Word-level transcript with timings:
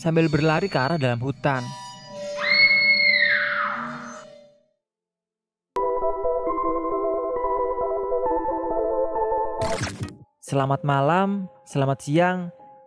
sambil 0.00 0.32
berlari 0.32 0.64
ke 0.72 0.80
arah 0.80 0.96
dalam 0.96 1.20
hutan. 1.20 1.60
Selamat 10.40 10.80
malam, 10.82 11.52
selamat 11.68 11.98
siang, 12.00 12.38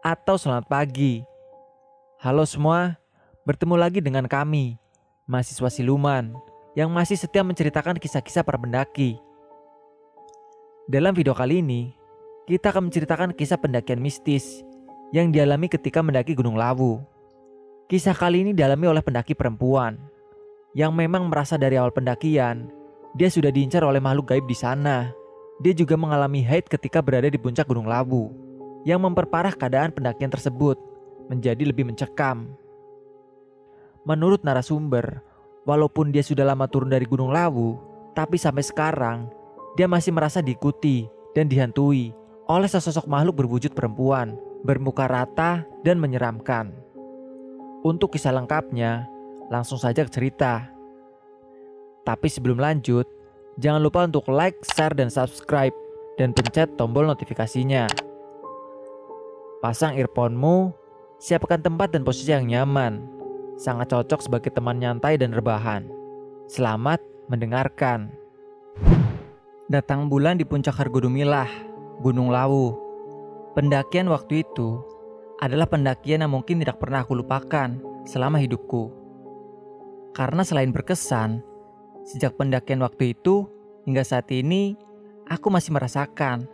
atau 0.02 0.42
selamat 0.42 0.66
pagi. 0.66 1.22
Halo 2.18 2.50
semua, 2.50 2.98
bertemu 3.46 3.78
lagi 3.78 4.02
dengan 4.02 4.26
kami, 4.26 4.82
mahasiswa 5.30 5.70
siluman, 5.70 6.34
yang 6.74 6.90
masih 6.90 7.16
setia 7.16 7.46
menceritakan 7.46 8.02
kisah-kisah 8.02 8.42
para 8.42 8.58
pendaki. 8.58 9.22
Dalam 10.90 11.14
video 11.16 11.32
kali 11.32 11.62
ini, 11.62 11.94
kita 12.50 12.74
akan 12.74 12.90
menceritakan 12.90 13.32
kisah 13.32 13.62
pendakian 13.62 14.04
mistis 14.04 14.66
yang 15.14 15.30
dialami 15.30 15.70
ketika 15.70 16.02
mendaki 16.02 16.34
Gunung 16.34 16.58
Lawu. 16.58 16.98
Kisah 17.86 18.18
kali 18.18 18.42
ini 18.42 18.52
dialami 18.58 18.90
oleh 18.90 19.06
pendaki 19.06 19.38
perempuan 19.38 20.02
yang 20.74 20.90
memang 20.90 21.30
merasa 21.30 21.54
dari 21.54 21.78
awal 21.78 21.94
pendakian 21.94 22.66
dia 23.14 23.30
sudah 23.30 23.54
diincar 23.54 23.86
oleh 23.86 24.02
makhluk 24.02 24.34
gaib 24.34 24.50
di 24.50 24.58
sana. 24.58 25.14
Dia 25.62 25.70
juga 25.78 25.94
mengalami 25.94 26.42
haid 26.42 26.66
ketika 26.66 26.98
berada 26.98 27.30
di 27.30 27.38
puncak 27.38 27.70
Gunung 27.70 27.86
Lawu 27.86 28.34
yang 28.90 28.98
memperparah 29.06 29.54
keadaan 29.54 29.94
pendakian 29.94 30.34
tersebut 30.34 30.82
menjadi 31.30 31.62
lebih 31.62 31.86
mencekam. 31.86 32.50
Menurut 34.04 34.42
narasumber, 34.42 35.22
walaupun 35.64 36.10
dia 36.10 36.26
sudah 36.26 36.42
lama 36.42 36.66
turun 36.66 36.90
dari 36.90 37.06
Gunung 37.06 37.30
Lawu, 37.30 37.78
tapi 38.18 38.42
sampai 38.42 38.66
sekarang 38.66 39.30
dia 39.78 39.86
masih 39.86 40.10
merasa 40.10 40.42
diikuti 40.42 41.06
dan 41.38 41.46
dihantui 41.46 42.12
oleh 42.50 42.68
sesosok 42.68 43.06
makhluk 43.06 43.46
berwujud 43.46 43.78
perempuan, 43.78 44.36
bermuka 44.64 45.06
rata 45.06 45.68
dan 45.84 46.00
menyeramkan. 46.00 46.72
Untuk 47.84 48.16
kisah 48.16 48.32
lengkapnya, 48.32 49.12
langsung 49.52 49.76
saja 49.76 50.08
ke 50.08 50.12
cerita. 50.12 50.72
Tapi 52.08 52.28
sebelum 52.32 52.60
lanjut, 52.60 53.04
jangan 53.60 53.84
lupa 53.84 54.08
untuk 54.08 54.32
like, 54.32 54.56
share, 54.76 54.96
dan 54.96 55.12
subscribe, 55.12 55.76
dan 56.16 56.32
pencet 56.32 56.80
tombol 56.80 57.04
notifikasinya. 57.08 57.92
Pasang 59.60 59.96
earphone-mu, 60.00 60.72
siapkan 61.20 61.60
tempat 61.60 61.92
dan 61.92 62.08
posisi 62.08 62.32
yang 62.32 62.48
nyaman. 62.48 63.04
Sangat 63.60 63.92
cocok 63.92 64.20
sebagai 64.20 64.52
teman 64.52 64.80
nyantai 64.80 65.16
dan 65.20 65.32
rebahan. 65.32 65.88
Selamat 66.52 67.00
mendengarkan. 67.32 68.12
Datang 69.72 70.12
bulan 70.12 70.36
di 70.36 70.44
puncak 70.44 70.76
Hargodumilah, 70.76 71.48
Gunung 72.04 72.28
Lawu. 72.28 72.83
Pendakian 73.54 74.10
waktu 74.10 74.42
itu 74.42 74.82
adalah 75.38 75.70
pendakian 75.70 76.26
yang 76.26 76.34
mungkin 76.34 76.58
tidak 76.58 76.82
pernah 76.82 77.06
aku 77.06 77.14
lupakan 77.14 77.78
selama 78.02 78.42
hidupku. 78.42 78.90
Karena 80.18 80.42
selain 80.42 80.74
berkesan, 80.74 81.46
sejak 82.02 82.34
pendakian 82.34 82.82
waktu 82.82 83.14
itu 83.14 83.46
hingga 83.86 84.02
saat 84.02 84.30
ini, 84.34 84.74
aku 85.30 85.54
masih 85.54 85.70
merasakan 85.70 86.50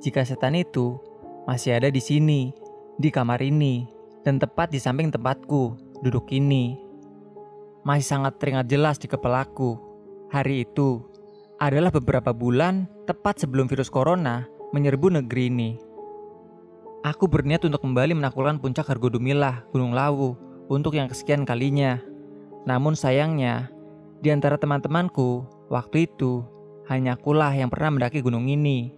jika 0.00 0.24
setan 0.24 0.56
itu 0.56 0.96
masih 1.44 1.76
ada 1.76 1.92
di 1.92 2.00
sini, 2.00 2.52
di 2.96 3.12
kamar 3.12 3.44
ini, 3.44 3.84
dan 4.24 4.40
tepat 4.40 4.72
di 4.72 4.80
samping 4.80 5.12
tempatku 5.12 5.76
duduk 6.00 6.32
ini. 6.32 6.80
Masih 7.84 8.08
sangat 8.08 8.40
teringat 8.40 8.68
jelas 8.68 8.96
di 8.96 9.08
kepalaku. 9.08 9.80
Hari 10.28 10.68
itu 10.68 11.00
adalah 11.56 11.88
beberapa 11.88 12.36
bulan 12.36 12.84
tepat 13.08 13.40
sebelum 13.40 13.68
virus 13.68 13.88
corona 13.88 14.44
menyerbu 14.76 15.08
negeri 15.20 15.48
ini. 15.48 15.87
Aku 17.06 17.30
berniat 17.30 17.62
untuk 17.62 17.86
kembali 17.86 18.18
menaklukkan 18.18 18.58
puncak 18.58 18.90
Hargodumilah, 18.90 19.70
Gunung 19.70 19.94
Lawu, 19.94 20.34
untuk 20.66 20.98
yang 20.98 21.06
kesekian 21.06 21.46
kalinya. 21.46 22.02
Namun 22.66 22.98
sayangnya, 22.98 23.70
di 24.18 24.34
antara 24.34 24.58
teman-temanku, 24.58 25.46
waktu 25.70 26.10
itu, 26.10 26.42
hanya 26.90 27.14
akulah 27.14 27.54
yang 27.54 27.70
pernah 27.70 27.94
mendaki 27.94 28.18
gunung 28.18 28.50
ini. 28.50 28.90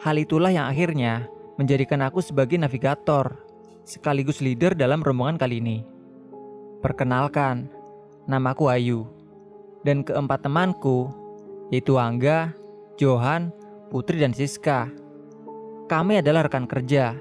Hal 0.00 0.16
itulah 0.16 0.48
yang 0.48 0.64
akhirnya 0.64 1.28
menjadikan 1.60 2.00
aku 2.00 2.24
sebagai 2.24 2.56
navigator, 2.56 3.36
sekaligus 3.84 4.40
leader 4.40 4.72
dalam 4.72 5.04
rombongan 5.04 5.36
kali 5.36 5.60
ini. 5.60 5.84
Perkenalkan, 6.80 7.68
namaku 8.24 8.72
Ayu, 8.72 9.00
dan 9.84 10.00
keempat 10.00 10.40
temanku, 10.40 11.12
yaitu 11.68 12.00
Angga, 12.00 12.56
Johan, 12.96 13.52
Putri 13.92 14.24
dan 14.24 14.32
Siska. 14.32 15.03
Kami 15.84 16.24
adalah 16.24 16.48
rekan 16.48 16.64
kerja 16.64 17.12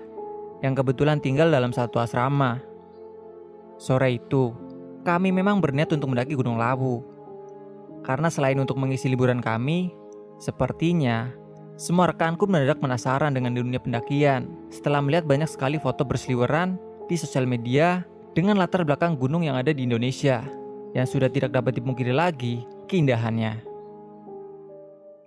yang 0.63 0.71
kebetulan 0.71 1.19
tinggal 1.19 1.51
dalam 1.51 1.75
satu 1.75 1.99
asrama. 1.99 2.63
Sore 3.75 4.15
itu, 4.15 4.55
kami 5.03 5.35
memang 5.35 5.59
berniat 5.59 5.91
untuk 5.91 6.15
mendaki 6.15 6.39
Gunung 6.39 6.55
Lawu. 6.55 7.03
Karena 8.07 8.31
selain 8.31 8.55
untuk 8.55 8.79
mengisi 8.79 9.11
liburan 9.11 9.43
kami, 9.43 9.91
sepertinya 10.39 11.35
semua 11.75 12.07
rekanku 12.07 12.47
mendadak 12.47 12.79
penasaran 12.79 13.35
dengan 13.35 13.51
dunia 13.51 13.83
pendakian 13.83 14.47
setelah 14.71 15.03
melihat 15.03 15.27
banyak 15.27 15.49
sekali 15.51 15.75
foto 15.75 16.07
berseliweran 16.07 16.79
di 17.11 17.19
sosial 17.19 17.43
media 17.43 18.07
dengan 18.31 18.55
latar 18.55 18.87
belakang 18.87 19.19
gunung 19.19 19.43
yang 19.43 19.59
ada 19.59 19.75
di 19.75 19.83
Indonesia 19.83 20.39
yang 20.95 21.03
sudah 21.03 21.27
tidak 21.27 21.51
dapat 21.51 21.75
dipungkiri 21.75 22.15
lagi 22.15 22.63
keindahannya. 22.87 23.59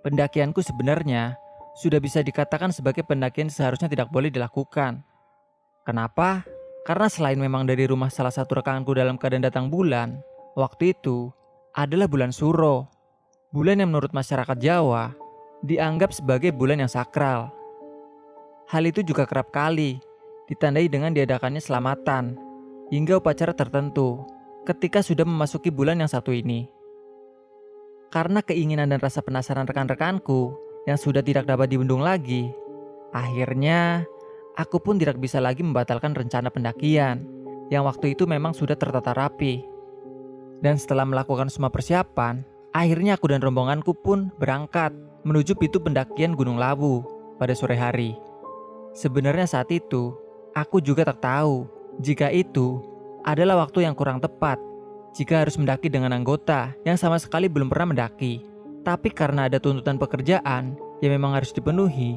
Pendakianku 0.01 0.63
sebenarnya 0.63 1.35
sudah 1.77 2.01
bisa 2.01 2.25
dikatakan 2.25 2.73
sebagai 2.73 3.05
pendakian 3.05 3.53
seharusnya 3.53 3.85
tidak 3.85 4.09
boleh 4.09 4.33
dilakukan. 4.33 5.05
Kenapa? 5.85 6.41
Karena 6.81 7.05
selain 7.05 7.37
memang 7.37 7.69
dari 7.69 7.85
rumah 7.85 8.09
salah 8.09 8.33
satu 8.33 8.59
rekanku 8.59 8.97
dalam 8.97 9.21
keadaan 9.21 9.45
datang 9.45 9.69
bulan, 9.69 10.17
waktu 10.57 10.97
itu 10.97 11.29
adalah 11.77 12.09
bulan 12.09 12.33
Suro. 12.33 12.89
Bulan 13.53 13.79
yang 13.79 13.93
menurut 13.93 14.11
masyarakat 14.11 14.57
Jawa 14.57 15.13
dianggap 15.61 16.11
sebagai 16.17 16.49
bulan 16.49 16.81
yang 16.81 16.91
sakral. 16.91 17.53
Hal 18.67 18.83
itu 18.83 19.05
juga 19.05 19.23
kerap 19.29 19.53
kali 19.53 20.01
ditandai 20.49 20.89
dengan 20.91 21.13
diadakannya 21.13 21.61
selamatan 21.61 22.35
hingga 22.89 23.21
upacara 23.21 23.53
tertentu 23.53 24.25
ketika 24.67 24.99
sudah 24.99 25.23
memasuki 25.23 25.71
bulan 25.71 26.01
yang 26.01 26.11
satu 26.11 26.33
ini. 26.35 26.67
Karena 28.11 28.43
keinginan 28.43 28.91
dan 28.91 28.99
rasa 28.99 29.23
penasaran 29.23 29.67
rekan-rekanku 29.67 30.66
yang 30.87 30.95
sudah 30.95 31.19
tidak 31.19 31.43
dapat 31.43 31.67
dibendung 31.67 31.99
lagi, 31.99 32.49
akhirnya 33.11 34.07
aku 34.55 34.79
pun 34.79 34.95
tidak 34.95 35.19
bisa 35.19 35.43
lagi 35.43 35.61
membatalkan 35.61 36.15
rencana 36.15 36.47
pendakian 36.47 37.27
yang 37.67 37.83
waktu 37.83 38.15
itu 38.15 38.23
memang 38.23 38.55
sudah 38.55 38.79
tertata 38.79 39.11
rapi. 39.11 39.67
Dan 40.63 40.79
setelah 40.79 41.05
melakukan 41.05 41.51
semua 41.51 41.69
persiapan, 41.69 42.41
akhirnya 42.71 43.19
aku 43.19 43.29
dan 43.29 43.43
rombonganku 43.43 43.93
pun 43.93 44.31
berangkat 44.39 44.95
menuju 45.27 45.53
pintu 45.59 45.77
pendakian 45.83 46.33
Gunung 46.33 46.57
Lawu 46.57 47.03
pada 47.37 47.53
sore 47.53 47.77
hari. 47.77 48.15
Sebenarnya 48.97 49.45
saat 49.45 49.69
itu, 49.69 50.15
aku 50.57 50.81
juga 50.81 51.05
tak 51.05 51.21
tahu 51.21 51.69
jika 52.01 52.33
itu 52.33 52.81
adalah 53.27 53.67
waktu 53.67 53.85
yang 53.85 53.93
kurang 53.93 54.23
tepat 54.23 54.57
jika 55.13 55.43
harus 55.45 55.59
mendaki 55.59 55.89
dengan 55.89 56.13
anggota 56.13 56.73
yang 56.85 56.95
sama 56.95 57.19
sekali 57.21 57.51
belum 57.51 57.67
pernah 57.69 57.93
mendaki. 57.93 58.56
Tapi 58.87 59.11
karena 59.11 59.51
ada 59.51 59.59
tuntutan 59.59 59.99
pekerjaan 59.99 60.79
yang 61.03 61.11
memang 61.19 61.35
harus 61.35 61.51
dipenuhi, 61.51 62.15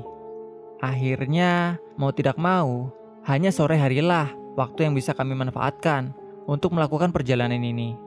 akhirnya 0.79 1.83
mau 1.99 2.15
tidak 2.15 2.39
mau, 2.39 2.95
hanya 3.27 3.51
sore 3.51 3.75
harilah 3.75 4.31
waktu 4.55 4.87
yang 4.87 4.95
bisa 4.95 5.11
kami 5.11 5.35
manfaatkan 5.35 6.15
untuk 6.47 6.71
melakukan 6.71 7.11
perjalanan 7.11 7.59
ini. 7.59 7.99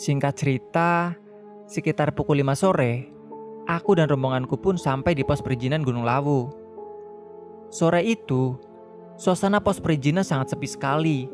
Singkat 0.00 0.32
cerita, 0.40 1.12
sekitar 1.68 2.16
pukul 2.16 2.40
5 2.40 2.56
sore, 2.56 3.12
aku 3.68 4.00
dan 4.00 4.08
rombonganku 4.08 4.56
pun 4.56 4.80
sampai 4.80 5.12
di 5.12 5.20
pos 5.20 5.44
perizinan 5.44 5.84
Gunung 5.84 6.08
Lawu. 6.08 6.48
Sore 7.68 8.00
itu, 8.00 8.56
suasana 9.20 9.60
pos 9.60 9.76
perizinan 9.76 10.24
sangat 10.24 10.56
sepi 10.56 10.72
sekali. 10.72 11.28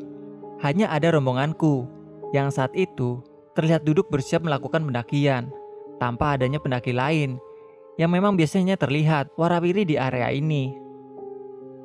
Hanya 0.67 0.91
ada 0.91 1.15
rombonganku 1.15 1.87
yang 2.35 2.51
saat 2.51 2.75
itu 2.75 3.23
terlihat 3.55 3.87
duduk 3.87 4.11
bersiap 4.11 4.43
melakukan 4.43 4.83
pendakian 4.83 5.55
tanpa 5.99 6.35
adanya 6.35 6.59
pendaki 6.59 6.95
lain 6.95 7.39
yang 7.95 8.11
memang 8.11 8.35
biasanya 8.35 8.75
terlihat 8.75 9.31
warawiri 9.39 9.87
di 9.87 9.95
area 9.95 10.31
ini. 10.35 10.75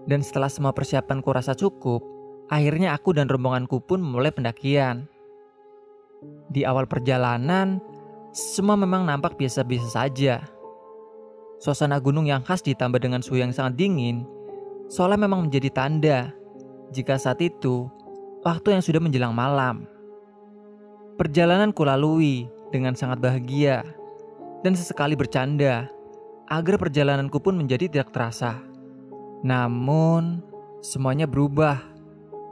Dan 0.09 0.25
setelah 0.25 0.49
semua 0.49 0.73
persiapan 0.73 1.21
rasa 1.21 1.53
cukup, 1.53 2.01
akhirnya 2.49 2.97
aku 2.97 3.13
dan 3.13 3.29
rombonganku 3.29 3.77
pun 3.85 4.01
memulai 4.01 4.33
pendakian. 4.33 5.05
Di 6.49 6.65
awal 6.65 6.89
perjalanan, 6.89 7.77
semua 8.33 8.73
memang 8.73 9.05
nampak 9.05 9.37
biasa-biasa 9.37 9.89
saja. 9.89 10.41
Suasana 11.61 12.01
gunung 12.01 12.25
yang 12.25 12.41
khas 12.41 12.65
ditambah 12.65 12.97
dengan 12.97 13.21
suhu 13.21 13.37
yang 13.37 13.53
sangat 13.53 13.77
dingin, 13.77 14.25
seolah 14.89 15.19
memang 15.19 15.45
menjadi 15.45 15.69
tanda 15.69 16.33
jika 16.89 17.21
saat 17.21 17.37
itu 17.43 17.85
waktu 18.41 18.79
yang 18.79 18.83
sudah 18.83 19.01
menjelang 19.03 19.35
malam. 19.35 19.85
Perjalanan 21.19 21.75
kulalui 21.75 22.47
dengan 22.71 22.95
sangat 22.95 23.19
bahagia 23.19 23.83
dan 24.63 24.73
sesekali 24.75 25.15
bercanda 25.15 25.87
agar 26.49 26.75
perjalananku 26.81 27.37
pun 27.39 27.55
menjadi 27.55 27.87
tidak 27.87 28.09
terasa. 28.11 28.59
Namun, 29.45 30.43
semuanya 30.83 31.29
berubah 31.29 31.79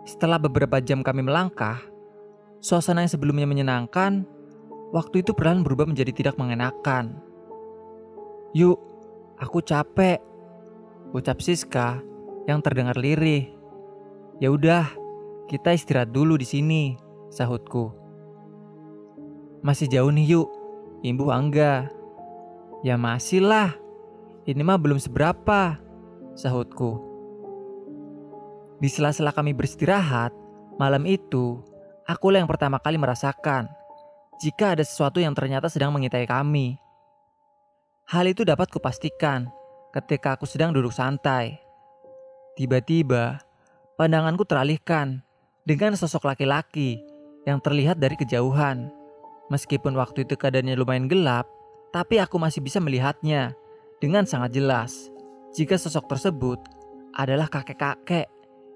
Setelah 0.08 0.40
beberapa 0.40 0.80
jam 0.80 1.04
kami 1.04 1.20
melangkah, 1.20 1.84
suasana 2.64 3.04
yang 3.04 3.12
sebelumnya 3.12 3.44
menyenangkan, 3.44 4.24
waktu 4.96 5.20
itu 5.20 5.36
perlahan 5.36 5.68
berubah 5.68 5.84
menjadi 5.84 6.16
tidak 6.16 6.40
mengenakan. 6.40 7.20
Yuk, 8.56 8.80
aku 9.36 9.60
capek, 9.60 10.24
ucap 11.12 11.44
Siska 11.44 12.00
yang 12.48 12.64
terdengar 12.64 12.96
lirih. 12.96 13.52
Ya 14.40 14.48
udah, 14.48 14.88
kita 15.52 15.76
istirahat 15.76 16.16
dulu 16.16 16.40
di 16.40 16.48
sini, 16.48 16.96
sahutku. 17.28 17.92
Masih 19.60 19.92
jauh 19.92 20.08
nih 20.08 20.40
yuk, 20.40 20.48
imbuh 21.04 21.36
Angga. 21.36 21.97
Ya 22.88 22.96
masih 22.96 23.44
lah, 23.44 23.76
ini 24.48 24.64
mah 24.64 24.80
belum 24.80 24.96
seberapa, 24.96 25.76
sahutku. 26.40 27.04
Di 28.80 28.88
sela-sela 28.88 29.36
kami 29.36 29.52
beristirahat, 29.52 30.32
malam 30.80 31.04
itu, 31.04 31.60
akulah 32.08 32.40
yang 32.40 32.48
pertama 32.48 32.80
kali 32.80 32.96
merasakan 32.96 33.68
jika 34.40 34.72
ada 34.72 34.88
sesuatu 34.88 35.20
yang 35.20 35.36
ternyata 35.36 35.68
sedang 35.68 35.92
mengintai 35.92 36.24
kami. 36.24 36.80
Hal 38.08 38.24
itu 38.32 38.48
dapat 38.48 38.72
kupastikan 38.72 39.52
ketika 39.92 40.40
aku 40.40 40.48
sedang 40.48 40.72
duduk 40.72 40.96
santai. 40.96 41.60
Tiba-tiba, 42.56 43.44
pandanganku 44.00 44.48
teralihkan 44.48 45.20
dengan 45.68 45.92
sosok 46.00 46.24
laki-laki 46.24 47.04
yang 47.44 47.60
terlihat 47.60 48.00
dari 48.00 48.16
kejauhan. 48.16 48.88
Meskipun 49.52 49.92
waktu 49.92 50.24
itu 50.24 50.40
keadaannya 50.40 50.80
lumayan 50.80 51.12
gelap, 51.12 51.52
tapi 51.92 52.20
aku 52.20 52.36
masih 52.38 52.60
bisa 52.60 52.78
melihatnya 52.82 53.56
dengan 53.98 54.28
sangat 54.28 54.56
jelas. 54.56 55.10
Jika 55.56 55.80
sosok 55.80 56.06
tersebut 56.12 56.60
adalah 57.18 57.50
kakek-kakek 57.50 58.30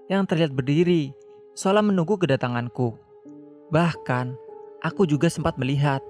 yang 0.10 0.26
terlihat 0.26 0.52
berdiri 0.56 1.14
seolah 1.54 1.86
menunggu 1.86 2.18
kedatanganku. 2.18 2.98
Bahkan, 3.70 4.36
aku 4.82 5.06
juga 5.06 5.30
sempat 5.30 5.56
melihat 5.62 6.02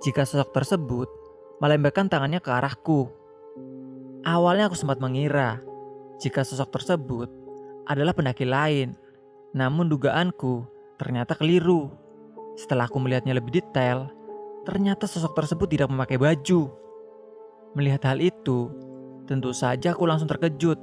jika 0.00 0.24
sosok 0.24 0.54
tersebut 0.54 1.08
melembekkan 1.58 2.06
tangannya 2.08 2.40
ke 2.40 2.50
arahku. 2.50 3.10
Awalnya 4.26 4.70
aku 4.70 4.76
sempat 4.78 4.98
mengira 4.98 5.62
jika 6.18 6.42
sosok 6.42 6.74
tersebut 6.74 7.30
adalah 7.86 8.10
pendaki 8.10 8.42
lain, 8.42 8.98
namun 9.54 9.86
dugaanku 9.86 10.66
ternyata 10.98 11.38
keliru. 11.38 11.90
Setelah 12.58 12.90
aku 12.90 12.98
melihatnya 12.98 13.38
lebih 13.38 13.54
detail, 13.54 14.10
ternyata 14.68 15.08
sosok 15.08 15.32
tersebut 15.32 15.64
tidak 15.72 15.88
memakai 15.88 16.20
baju. 16.20 16.68
Melihat 17.72 18.04
hal 18.04 18.20
itu, 18.20 18.68
tentu 19.24 19.56
saja 19.56 19.96
aku 19.96 20.04
langsung 20.04 20.28
terkejut 20.28 20.76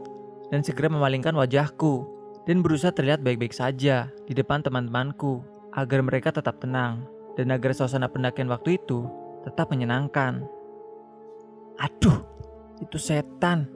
dan 0.50 0.66
segera 0.66 0.90
memalingkan 0.90 1.38
wajahku 1.38 2.10
dan 2.50 2.66
berusaha 2.66 2.90
terlihat 2.90 3.22
baik-baik 3.22 3.54
saja 3.54 4.10
di 4.26 4.34
depan 4.34 4.66
teman-temanku 4.66 5.46
agar 5.78 6.02
mereka 6.02 6.34
tetap 6.34 6.58
tenang 6.58 7.06
dan 7.38 7.54
agar 7.54 7.78
suasana 7.78 8.10
pendakian 8.10 8.50
waktu 8.50 8.82
itu 8.82 9.06
tetap 9.46 9.70
menyenangkan. 9.70 10.42
Aduh, 11.78 12.26
itu 12.82 12.98
setan, 12.98 13.70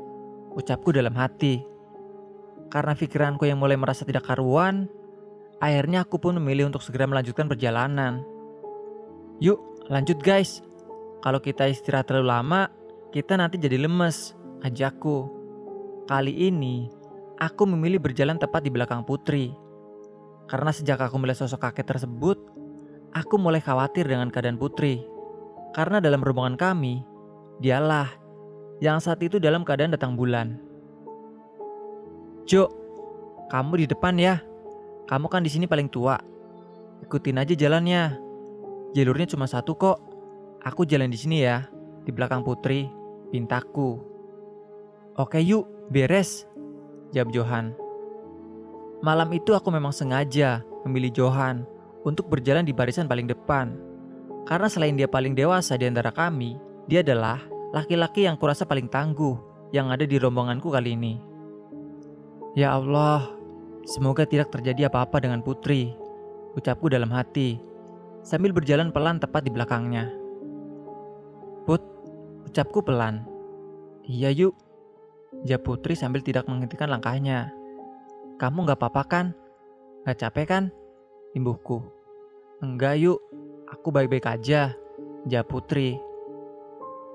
ucapku 0.58 0.90
dalam 0.90 1.14
hati. 1.14 1.62
Karena 2.74 2.98
pikiranku 2.98 3.46
yang 3.46 3.62
mulai 3.62 3.78
merasa 3.78 4.10
tidak 4.10 4.26
karuan, 4.26 4.90
akhirnya 5.62 6.02
aku 6.02 6.18
pun 6.18 6.34
memilih 6.42 6.74
untuk 6.74 6.82
segera 6.82 7.06
melanjutkan 7.06 7.46
perjalanan. 7.46 8.26
Yuk, 9.42 9.79
lanjut 9.90 10.22
guys. 10.22 10.62
Kalau 11.20 11.44
kita 11.44 11.68
istirahat 11.68 12.08
terlalu 12.08 12.32
lama, 12.32 12.72
kita 13.12 13.36
nanti 13.36 13.60
jadi 13.60 13.76
lemes, 13.76 14.38
ajakku. 14.64 15.28
Kali 16.08 16.48
ini, 16.48 16.88
aku 17.36 17.68
memilih 17.68 18.00
berjalan 18.00 18.40
tepat 18.40 18.64
di 18.64 18.72
belakang 18.72 19.04
Putri. 19.04 19.52
Karena 20.48 20.72
sejak 20.72 21.04
aku 21.04 21.20
melihat 21.20 21.44
sosok 21.44 21.68
kakek 21.68 21.92
tersebut, 21.92 22.40
aku 23.12 23.36
mulai 23.36 23.60
khawatir 23.60 24.08
dengan 24.08 24.32
keadaan 24.32 24.56
Putri. 24.56 25.04
Karena 25.76 26.00
dalam 26.00 26.24
rombongan 26.24 26.56
kami, 26.56 27.04
Dialah 27.60 28.08
yang 28.80 29.04
saat 29.04 29.20
itu 29.20 29.36
dalam 29.36 29.68
keadaan 29.68 29.92
datang 29.92 30.16
bulan. 30.16 30.56
Jo, 32.48 32.72
kamu 33.52 33.84
di 33.84 33.86
depan 33.92 34.16
ya. 34.16 34.40
Kamu 35.12 35.28
kan 35.28 35.44
di 35.44 35.52
sini 35.52 35.68
paling 35.68 35.92
tua. 35.92 36.16
Ikutin 37.04 37.36
aja 37.36 37.52
jalannya. 37.52 38.29
Jalurnya 38.98 39.30
cuma 39.30 39.46
satu 39.46 39.78
kok. 39.78 39.98
Aku 40.66 40.84
jalan 40.84 41.14
di 41.14 41.18
sini 41.20 41.46
ya, 41.46 41.70
di 42.04 42.12
belakang 42.12 42.44
Putri, 42.44 42.90
pintaku. 43.30 44.02
Oke 45.16 45.40
yuk, 45.40 45.70
beres. 45.94 46.50
Jawab 47.10 47.34
Johan. 47.34 47.74
Malam 49.02 49.32
itu 49.34 49.56
aku 49.56 49.72
memang 49.72 49.96
sengaja 49.96 50.62
memilih 50.86 51.10
Johan 51.16 51.64
untuk 52.04 52.28
berjalan 52.28 52.68
di 52.68 52.76
barisan 52.76 53.08
paling 53.08 53.26
depan. 53.26 53.78
Karena 54.46 54.68
selain 54.68 54.98
dia 54.98 55.08
paling 55.08 55.34
dewasa 55.38 55.78
di 55.78 55.86
antara 55.88 56.10
kami, 56.10 56.58
dia 56.90 57.06
adalah 57.06 57.42
laki-laki 57.72 58.26
yang 58.26 58.36
kurasa 58.36 58.66
paling 58.66 58.90
tangguh 58.90 59.38
yang 59.70 59.94
ada 59.94 60.06
di 60.06 60.18
rombonganku 60.18 60.74
kali 60.74 60.98
ini. 60.98 61.22
Ya 62.58 62.74
Allah, 62.74 63.30
semoga 63.86 64.26
tidak 64.26 64.50
terjadi 64.50 64.90
apa-apa 64.90 65.22
dengan 65.22 65.46
putri, 65.46 65.94
ucapku 66.58 66.90
dalam 66.90 67.14
hati, 67.14 67.62
sambil 68.30 68.54
berjalan 68.54 68.94
pelan 68.94 69.18
tepat 69.18 69.42
di 69.42 69.50
belakangnya. 69.50 70.06
Put, 71.66 71.82
ucapku 72.46 72.86
pelan. 72.86 73.26
Iya 74.06 74.30
yuk, 74.30 74.54
jawab 75.50 75.66
putri 75.66 75.98
sambil 75.98 76.22
tidak 76.22 76.46
menghentikan 76.46 76.94
langkahnya. 76.94 77.50
Kamu 78.38 78.70
gak 78.70 78.78
apa-apa 78.78 79.04
kan? 79.10 79.26
Gak 80.06 80.22
capek 80.22 80.46
kan? 80.46 80.64
Imbuhku. 81.34 81.82
Enggak 82.62 83.02
yuk, 83.02 83.18
aku 83.66 83.90
baik-baik 83.90 84.30
aja, 84.30 84.78
jawab 85.26 85.50
putri 85.50 85.98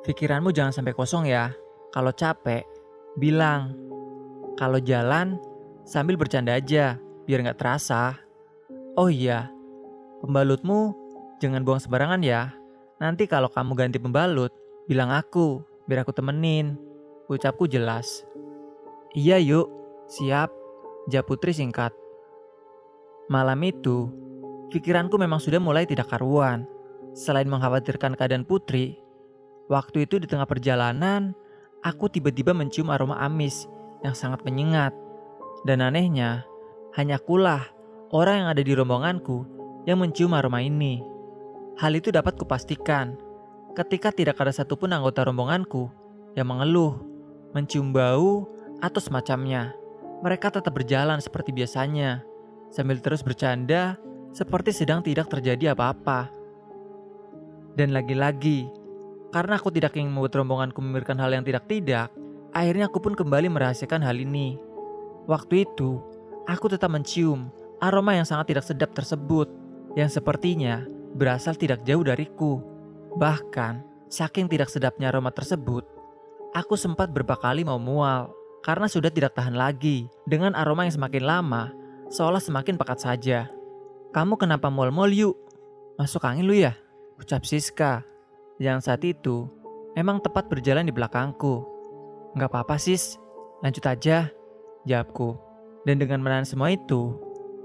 Pikiranmu 0.05 0.53
jangan 0.53 0.77
sampai 0.77 0.93
kosong 0.93 1.25
ya. 1.25 1.49
Kalau 1.89 2.13
capek, 2.13 2.69
bilang. 3.17 3.73
Kalau 4.61 4.77
jalan, 4.77 5.41
sambil 5.89 6.21
bercanda 6.21 6.61
aja, 6.61 7.01
biar 7.25 7.41
nggak 7.41 7.57
terasa. 7.57 8.13
Oh 9.01 9.09
iya, 9.09 9.49
pembalutmu 10.21 11.04
jangan 11.45 11.61
buang 11.61 11.77
sembarangan 11.77 12.25
ya. 12.25 12.57
Nanti 12.97 13.29
kalau 13.29 13.53
kamu 13.53 13.77
ganti 13.77 14.01
pembalut, 14.01 14.49
bilang 14.89 15.13
aku, 15.13 15.61
biar 15.85 16.09
aku 16.09 16.17
temenin. 16.17 16.81
Ucapku 17.29 17.69
jelas. 17.69 18.25
Iya 19.13 19.37
yuk, 19.37 19.69
siap. 20.09 20.49
Jawab 21.13 21.29
Putri 21.29 21.53
singkat. 21.53 21.93
Malam 23.29 23.61
itu, 23.61 24.09
pikiranku 24.73 25.21
memang 25.21 25.37
sudah 25.37 25.61
mulai 25.61 25.85
tidak 25.85 26.09
karuan. 26.09 26.65
Selain 27.13 27.45
mengkhawatirkan 27.45 28.17
keadaan 28.17 28.49
Putri, 28.49 29.05
Waktu 29.65 30.05
itu 30.05 30.21
di 30.21 30.29
tengah 30.29 30.45
perjalanan, 30.45 31.33
aku 31.81 32.13
tiba-tiba 32.13 32.53
mencium 32.53 32.93
aroma 32.93 33.17
amis 33.25 33.65
yang 34.05 34.13
sangat 34.13 34.45
menyengat. 34.45 34.93
Dan 35.65 35.81
anehnya, 35.81 36.45
hanya 36.93 37.17
akulah 37.17 37.65
orang 38.13 38.45
yang 38.45 38.49
ada 38.53 38.61
di 38.61 38.73
rombonganku 38.77 39.49
yang 39.89 40.05
mencium 40.05 40.37
aroma 40.37 40.61
ini. 40.61 41.01
Hal 41.75 41.91
itu 41.99 42.15
dapat 42.15 42.39
kupastikan 42.39 43.19
ketika 43.75 44.15
tidak 44.15 44.39
ada 44.39 44.55
satupun 44.55 44.95
anggota 44.95 45.27
rombonganku 45.27 45.91
yang 46.39 46.47
mengeluh, 46.47 47.03
mencium 47.51 47.91
bau, 47.91 48.47
atau 48.79 49.01
semacamnya. 49.03 49.75
Mereka 50.23 50.55
tetap 50.55 50.71
berjalan 50.71 51.19
seperti 51.19 51.51
biasanya, 51.51 52.23
sambil 52.71 53.03
terus 53.03 53.27
bercanda 53.27 53.99
seperti 54.31 54.71
sedang 54.71 55.03
tidak 55.03 55.27
terjadi 55.27 55.75
apa-apa. 55.75 56.31
Dan 57.75 57.91
lagi-lagi, 57.91 58.71
karena 59.35 59.59
aku 59.59 59.75
tidak 59.75 59.99
ingin 59.99 60.15
membuat 60.15 60.39
rombonganku 60.39 60.79
memberikan 60.79 61.19
hal 61.19 61.35
yang 61.35 61.43
tidak-tidak, 61.43 62.15
akhirnya 62.55 62.87
aku 62.87 63.03
pun 63.03 63.19
kembali 63.19 63.51
merahasiakan 63.51 64.07
hal 64.07 64.15
ini. 64.15 64.55
Waktu 65.27 65.67
itu, 65.67 65.99
aku 66.47 66.71
tetap 66.71 66.95
mencium 66.95 67.51
aroma 67.83 68.15
yang 68.15 68.27
sangat 68.27 68.55
tidak 68.55 68.63
sedap 68.63 68.95
tersebut, 68.95 69.51
yang 69.99 70.07
sepertinya 70.07 70.87
berasal 71.15 71.55
tidak 71.55 71.87
jauh 71.87 72.03
dariku. 72.03 72.61
Bahkan, 73.15 73.87
saking 74.11 74.51
tidak 74.51 74.69
sedapnya 74.69 75.15
aroma 75.15 75.31
tersebut, 75.31 75.87
aku 76.55 76.75
sempat 76.75 77.15
beberapa 77.15 77.39
kali 77.39 77.63
mau 77.63 77.79
mual 77.79 78.35
karena 78.67 78.91
sudah 78.91 79.11
tidak 79.11 79.39
tahan 79.39 79.55
lagi 79.55 80.11
dengan 80.27 80.55
aroma 80.59 80.87
yang 80.87 80.95
semakin 80.99 81.25
lama 81.25 81.63
seolah 82.11 82.43
semakin 82.43 82.79
pekat 82.79 82.99
saja. 83.03 83.51
Kamu 84.15 84.39
kenapa 84.39 84.71
mual-mual 84.71 85.11
yuk? 85.11 85.35
Masuk 85.99 86.23
angin 86.27 86.47
lu 86.47 86.55
ya? 86.55 86.79
Ucap 87.19 87.47
Siska 87.47 88.03
yang 88.63 88.79
saat 88.79 89.03
itu 89.03 89.51
memang 89.99 90.23
tepat 90.23 90.47
berjalan 90.47 90.87
di 90.87 90.95
belakangku. 90.95 91.67
Nggak 92.35 92.51
apa-apa 92.51 92.79
sis, 92.79 93.19
lanjut 93.63 93.83
aja, 93.87 94.31
jawabku. 94.87 95.39
Dan 95.87 95.99
dengan 96.03 96.23
menahan 96.23 96.47
semua 96.47 96.71
itu, 96.75 97.15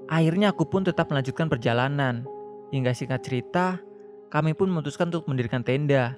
akhirnya 0.10 0.54
aku 0.54 0.66
pun 0.66 0.86
tetap 0.86 1.10
melanjutkan 1.10 1.50
perjalanan. 1.50 2.26
Hingga 2.70 2.94
singkat 2.94 3.26
cerita, 3.26 3.82
kami 4.30 4.54
pun 4.54 4.70
memutuskan 4.70 5.10
untuk 5.10 5.26
mendirikan 5.26 5.66
tenda. 5.66 6.14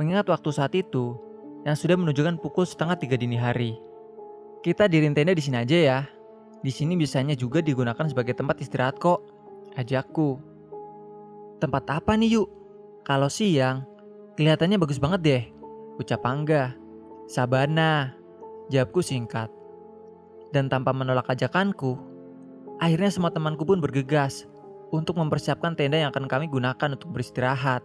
Mengingat 0.00 0.24
waktu 0.32 0.48
saat 0.48 0.72
itu, 0.72 1.12
yang 1.68 1.76
sudah 1.76 1.96
menunjukkan 2.00 2.40
pukul 2.40 2.64
setengah 2.64 2.96
tiga 2.96 3.20
dini 3.20 3.36
hari. 3.36 3.76
Kita 4.64 4.88
diriin 4.88 5.12
tenda 5.12 5.36
di 5.36 5.44
sini 5.44 5.60
aja 5.60 5.76
ya, 5.76 6.00
Di 6.60 6.68
sini 6.68 6.92
biasanya 6.92 7.32
juga 7.32 7.64
digunakan 7.64 8.04
sebagai 8.04 8.36
tempat 8.36 8.60
istirahat 8.60 9.00
kok. 9.00 9.24
Ajakku. 9.80 10.36
Tempat 11.56 11.84
apa 11.88 12.12
nih 12.20 12.36
yuk? 12.36 12.48
Kalau 13.00 13.32
siang, 13.32 13.88
kelihatannya 14.36 14.76
bagus 14.76 15.00
banget 15.00 15.20
deh. 15.24 15.42
Ucap 15.96 16.20
Angga. 16.28 16.76
Sabana. 17.32 18.12
Jawabku 18.68 19.00
singkat. 19.00 19.48
Dan 20.52 20.68
tanpa 20.68 20.92
menolak 20.92 21.32
ajakanku, 21.32 21.96
akhirnya 22.76 23.08
semua 23.08 23.32
temanku 23.32 23.64
pun 23.64 23.80
bergegas 23.80 24.44
untuk 24.90 25.18
mempersiapkan 25.18 25.78
tenda 25.78 25.98
yang 25.98 26.10
akan 26.10 26.26
kami 26.26 26.50
gunakan 26.50 26.94
untuk 26.94 27.10
beristirahat. 27.14 27.82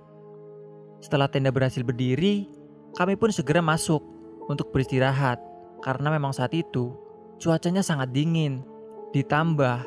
Setelah 1.01 1.29
tenda 1.29 1.53
berhasil 1.53 1.85
berdiri, 1.85 2.49
kami 2.97 3.13
pun 3.13 3.29
segera 3.29 3.61
masuk 3.61 4.01
untuk 4.49 4.73
beristirahat 4.73 5.37
karena 5.85 6.09
memang 6.13 6.33
saat 6.33 6.53
itu 6.53 6.97
cuacanya 7.37 7.85
sangat 7.85 8.09
dingin. 8.09 8.65
Ditambah 9.13 9.85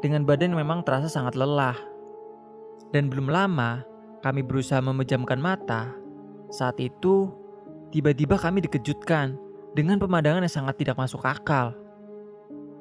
dengan 0.00 0.24
badan 0.24 0.56
memang 0.56 0.86
terasa 0.86 1.10
sangat 1.10 1.36
lelah. 1.36 1.76
Dan 2.90 3.10
belum 3.12 3.30
lama 3.30 3.84
kami 4.24 4.42
berusaha 4.42 4.80
memejamkan 4.80 5.38
mata. 5.38 5.94
Saat 6.50 6.82
itu 6.82 7.30
tiba-tiba 7.94 8.38
kami 8.38 8.62
dikejutkan 8.66 9.38
dengan 9.74 9.98
pemandangan 10.02 10.42
yang 10.42 10.50
sangat 10.50 10.82
tidak 10.82 10.98
masuk 10.98 11.22
akal. 11.22 11.74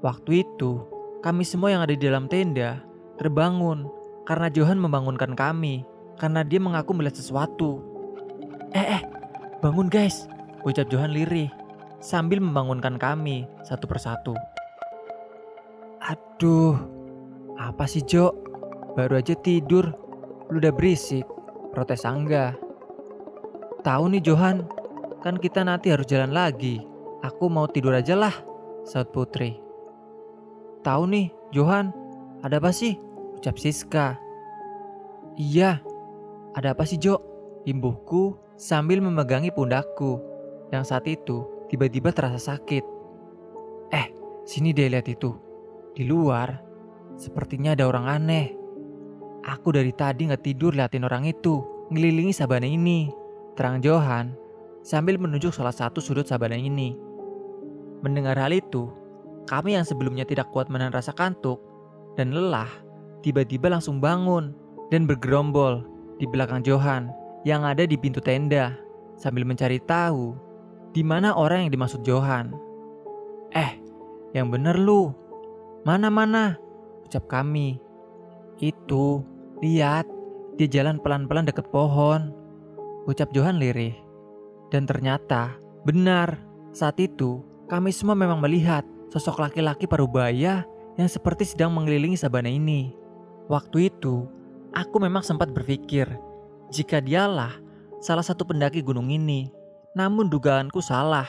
Waktu 0.01 0.47
itu 0.47 0.87
kami 1.19 1.43
semua 1.43 1.69
yang 1.75 1.83
ada 1.83 1.93
di 1.93 2.01
dalam 2.01 2.31
tenda 2.31 2.81
terbangun 3.19 3.91
karena 4.23 4.47
Johan 4.47 4.79
membangunkan 4.79 5.35
kami 5.35 5.83
karena 6.15 6.41
dia 6.47 6.57
mengaku 6.63 6.95
melihat 6.95 7.19
sesuatu. 7.19 7.83
Eh, 8.71 8.99
eh, 8.99 9.03
bangun 9.59 9.91
guys, 9.91 10.25
ucap 10.63 10.87
Johan 10.87 11.11
lirih 11.11 11.51
sambil 11.99 12.39
membangunkan 12.39 12.95
kami 12.95 13.43
satu 13.67 13.85
persatu. 13.85 14.33
Aduh, 15.99 16.79
apa 17.59 17.83
sih 17.85 18.01
Jo? 18.07 18.31
Baru 18.95 19.19
aja 19.19 19.35
tidur, 19.35 19.91
lu 20.49 20.57
udah 20.57 20.73
berisik, 20.73 21.27
protes 21.75 22.07
Angga. 22.07 22.55
Tahu 23.83 24.03
nih 24.11 24.23
Johan, 24.23 24.65
kan 25.23 25.35
kita 25.35 25.63
nanti 25.63 25.91
harus 25.91 26.07
jalan 26.07 26.31
lagi. 26.31 26.83
Aku 27.23 27.51
mau 27.51 27.67
tidur 27.67 27.95
aja 27.95 28.15
lah, 28.15 28.33
saut 28.87 29.11
Putri. 29.11 29.59
Tahu 30.83 31.03
nih, 31.11 31.27
Johan, 31.51 31.91
ada 32.39 32.63
apa 32.63 32.71
sih? 32.71 32.95
Ucap 33.39 33.55
Siska. 33.55 34.19
Iya, 35.39 35.79
ada 36.59 36.75
apa 36.75 36.83
sih 36.83 36.99
Jo? 36.99 37.23
Imbuhku 37.63 38.35
sambil 38.59 38.99
memegangi 38.99 39.47
pundakku 39.55 40.19
yang 40.75 40.83
saat 40.83 41.07
itu 41.07 41.47
tiba-tiba 41.71 42.11
terasa 42.11 42.35
sakit. 42.35 42.83
Eh, 43.95 44.11
sini 44.43 44.75
deh 44.75 44.91
lihat 44.91 45.07
itu. 45.07 45.31
Di 45.95 46.03
luar, 46.03 46.59
sepertinya 47.15 47.71
ada 47.71 47.87
orang 47.87 48.05
aneh. 48.11 48.47
Aku 49.47 49.71
dari 49.71 49.95
tadi 49.95 50.27
nggak 50.27 50.43
tidur 50.43 50.75
liatin 50.75 51.07
orang 51.07 51.23
itu, 51.23 51.63
ngelilingi 51.95 52.35
sabana 52.35 52.67
ini. 52.67 53.07
Terang 53.55 53.79
Johan 53.79 54.35
sambil 54.83 55.15
menunjuk 55.15 55.55
salah 55.55 55.71
satu 55.71 56.03
sudut 56.03 56.27
sabana 56.27 56.59
ini. 56.59 56.91
Mendengar 58.03 58.35
hal 58.35 58.51
itu, 58.51 58.91
kami 59.47 59.79
yang 59.79 59.87
sebelumnya 59.87 60.27
tidak 60.27 60.51
kuat 60.51 60.67
menahan 60.67 60.91
rasa 60.91 61.15
kantuk 61.15 61.59
dan 62.15 62.31
lelah, 62.31 62.69
tiba-tiba 63.25 63.71
langsung 63.71 63.99
bangun 63.99 64.55
dan 64.89 65.05
bergerombol 65.05 65.85
di 66.19 66.25
belakang 66.27 66.65
Johan 66.65 67.11
yang 67.47 67.63
ada 67.63 67.87
di 67.87 67.95
pintu 67.95 68.19
tenda 68.19 68.75
sambil 69.15 69.47
mencari 69.47 69.79
tahu 69.83 70.35
di 70.91 71.05
mana 71.05 71.35
orang 71.35 71.67
yang 71.67 71.71
dimaksud 71.71 72.01
Johan. 72.03 72.51
Eh, 73.53 73.77
yang 74.33 74.49
bener 74.49 74.77
lu. 74.77 75.13
Mana-mana, 75.87 76.59
ucap 77.07 77.25
kami. 77.31 77.79
Itu, 78.59 79.23
lihat, 79.63 80.05
dia 80.59 80.67
jalan 80.67 80.99
pelan-pelan 80.99 81.47
deket 81.47 81.71
pohon. 81.71 82.35
Ucap 83.07 83.31
Johan 83.31 83.57
lirih. 83.57 83.95
Dan 84.69 84.85
ternyata, 84.85 85.55
benar, 85.87 86.37
saat 86.75 86.99
itu 86.99 87.41
kami 87.71 87.89
semua 87.89 88.13
memang 88.13 88.37
melihat 88.37 88.85
sosok 89.09 89.41
laki-laki 89.41 89.89
parubaya 89.89 90.67
yang 90.99 91.09
seperti 91.09 91.47
sedang 91.47 91.73
mengelilingi 91.73 92.19
sabana 92.19 92.51
ini. 92.51 92.98
Waktu 93.49 93.89
itu, 93.89 94.29
aku 94.77 95.01
memang 95.01 95.25
sempat 95.25 95.49
berpikir 95.49 96.05
jika 96.69 97.01
dialah 97.01 97.57
salah 97.97 98.21
satu 98.21 98.45
pendaki 98.45 98.85
gunung 98.85 99.09
ini. 99.09 99.49
Namun 99.97 100.29
dugaanku 100.29 100.85
salah 100.85 101.25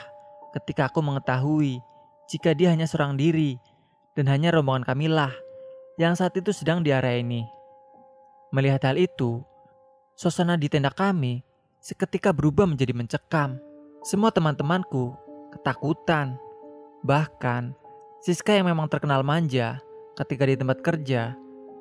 ketika 0.53 0.93
aku 0.93 1.01
mengetahui 1.01 1.81
jika 2.29 2.53
dia 2.53 2.69
hanya 2.71 2.85
seorang 2.85 3.17
diri 3.17 3.57
dan 4.13 4.29
hanya 4.29 4.53
rombongan 4.53 4.85
kamilah 4.85 5.33
yang 5.97 6.13
saat 6.13 6.37
itu 6.37 6.53
sedang 6.53 6.85
di 6.85 6.93
area 6.93 7.25
ini. 7.25 7.49
Melihat 8.53 8.85
hal 8.85 9.01
itu, 9.01 9.41
suasana 10.13 10.61
di 10.61 10.69
tenda 10.69 10.93
kami 10.93 11.41
seketika 11.81 12.37
berubah 12.37 12.69
menjadi 12.69 12.93
mencekam. 12.93 13.57
Semua 14.05 14.29
teman-temanku 14.29 15.17
ketakutan. 15.57 16.37
Bahkan, 17.01 17.73
Siska 18.21 18.53
yang 18.53 18.69
memang 18.69 18.93
terkenal 18.93 19.25
manja 19.25 19.81
ketika 20.21 20.45
di 20.45 20.61
tempat 20.61 20.85
kerja, 20.85 21.33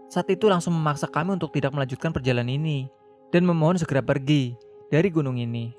saat 0.09 0.25
itu 0.33 0.49
langsung 0.49 0.73
memaksa 0.73 1.05
kami 1.05 1.37
untuk 1.37 1.53
tidak 1.53 1.69
melanjutkan 1.69 2.09
perjalanan 2.09 2.49
ini 2.49 2.89
dan 3.29 3.45
memohon 3.45 3.77
segera 3.77 4.01
pergi 4.01 4.57
dari 4.89 5.13
gunung 5.13 5.37
ini. 5.37 5.69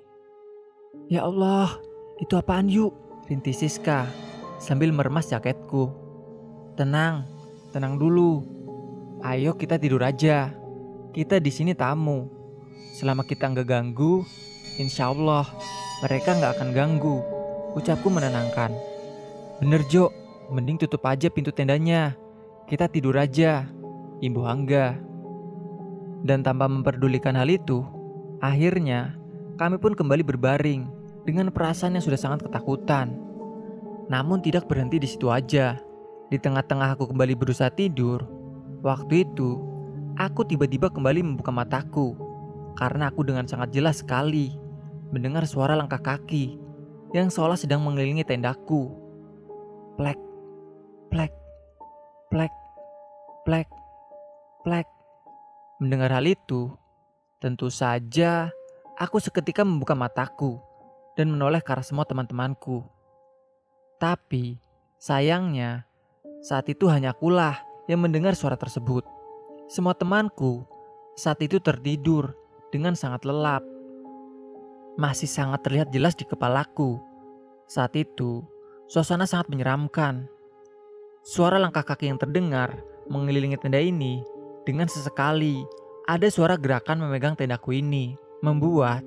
Ya 1.10 1.26
Allah, 1.26 1.74
itu 2.22 2.38
apaan 2.38 2.70
yuk? 2.70 2.94
Rintis 3.26 3.62
Siska 3.62 4.06
sambil 4.62 4.94
meremas 4.94 5.30
jaketku. 5.30 5.90
Tenang, 6.78 7.26
tenang 7.74 7.98
dulu. 7.98 8.46
Ayo 9.26 9.58
kita 9.58 9.82
tidur 9.82 10.06
aja. 10.06 10.54
Kita 11.10 11.42
di 11.42 11.50
sini 11.50 11.74
tamu. 11.74 12.30
Selama 12.94 13.26
kita 13.26 13.50
nggak 13.50 13.66
ganggu, 13.66 14.22
insya 14.78 15.10
Allah 15.10 15.46
mereka 16.06 16.38
nggak 16.38 16.52
akan 16.58 16.70
ganggu. 16.70 17.18
Ucapku 17.74 18.10
menenangkan. 18.10 18.70
Bener 19.58 19.82
Jo, 19.90 20.10
mending 20.50 20.78
tutup 20.78 21.02
aja 21.06 21.26
pintu 21.30 21.50
tendanya. 21.50 22.14
Kita 22.70 22.86
tidur 22.86 23.18
aja. 23.18 23.79
Ibu 24.20 24.40
Angga. 24.44 25.00
Dan 26.20 26.44
tanpa 26.44 26.68
memperdulikan 26.68 27.32
hal 27.32 27.48
itu, 27.48 27.80
akhirnya 28.44 29.16
kami 29.56 29.80
pun 29.80 29.96
kembali 29.96 30.20
berbaring 30.20 30.84
dengan 31.24 31.48
perasaan 31.48 31.96
yang 31.96 32.04
sudah 32.04 32.20
sangat 32.20 32.44
ketakutan. 32.44 33.16
Namun 34.12 34.44
tidak 34.44 34.68
berhenti 34.68 35.00
di 35.00 35.08
situ 35.08 35.32
aja. 35.32 35.80
Di 36.28 36.36
tengah-tengah 36.36 36.94
aku 36.94 37.08
kembali 37.10 37.34
berusaha 37.34 37.72
tidur, 37.72 38.22
waktu 38.84 39.24
itu 39.24 39.58
aku 40.20 40.44
tiba-tiba 40.44 40.92
kembali 40.92 41.24
membuka 41.24 41.50
mataku 41.50 42.14
karena 42.76 43.10
aku 43.10 43.26
dengan 43.26 43.48
sangat 43.48 43.74
jelas 43.74 44.04
sekali 44.04 44.54
mendengar 45.10 45.42
suara 45.48 45.74
langkah 45.74 45.98
kaki 45.98 46.60
yang 47.16 47.32
seolah 47.32 47.58
sedang 47.58 47.82
mengelilingi 47.82 48.22
tendaku. 48.22 48.94
Plek, 49.98 50.20
plek, 51.10 51.34
plek, 52.30 52.52
plek, 53.42 53.66
plek. 54.62 54.86
Mendengar 55.80 56.12
hal 56.12 56.28
itu, 56.28 56.72
tentu 57.40 57.72
saja 57.72 58.52
Aku 59.00 59.16
seketika 59.16 59.64
membuka 59.64 59.96
mataku 59.96 60.60
dan 61.16 61.32
menoleh 61.32 61.64
ke 61.64 61.72
arah 61.72 61.80
semua 61.80 62.04
teman-temanku. 62.04 62.84
Tapi, 63.96 64.60
sayangnya, 65.00 65.88
saat 66.44 66.68
itu 66.68 66.84
hanya 66.92 67.16
akulah 67.16 67.64
yang 67.88 68.04
mendengar 68.04 68.36
suara 68.36 68.60
tersebut. 68.60 69.00
Semua 69.72 69.96
temanku 69.96 70.68
saat 71.16 71.40
itu 71.40 71.56
tertidur 71.64 72.36
dengan 72.68 72.92
sangat 72.92 73.24
lelap. 73.24 73.64
Masih 75.00 75.32
sangat 75.32 75.64
terlihat 75.64 75.88
jelas 75.96 76.12
di 76.12 76.28
kepalaku. 76.28 77.00
Saat 77.72 77.96
itu, 77.96 78.44
suasana 78.84 79.24
sangat 79.24 79.48
menyeramkan. 79.48 80.28
Suara 81.24 81.56
langkah 81.56 81.88
kaki 81.88 82.12
yang 82.12 82.20
terdengar 82.20 82.84
mengelilingi 83.08 83.56
tenda 83.56 83.80
ini 83.80 84.20
dengan 84.68 84.86
sesekali 84.86 85.64
ada 86.04 86.28
suara 86.28 86.58
gerakan 86.60 87.00
memegang 87.06 87.38
tendaku 87.38 87.80
ini 87.80 88.18
membuat 88.44 89.00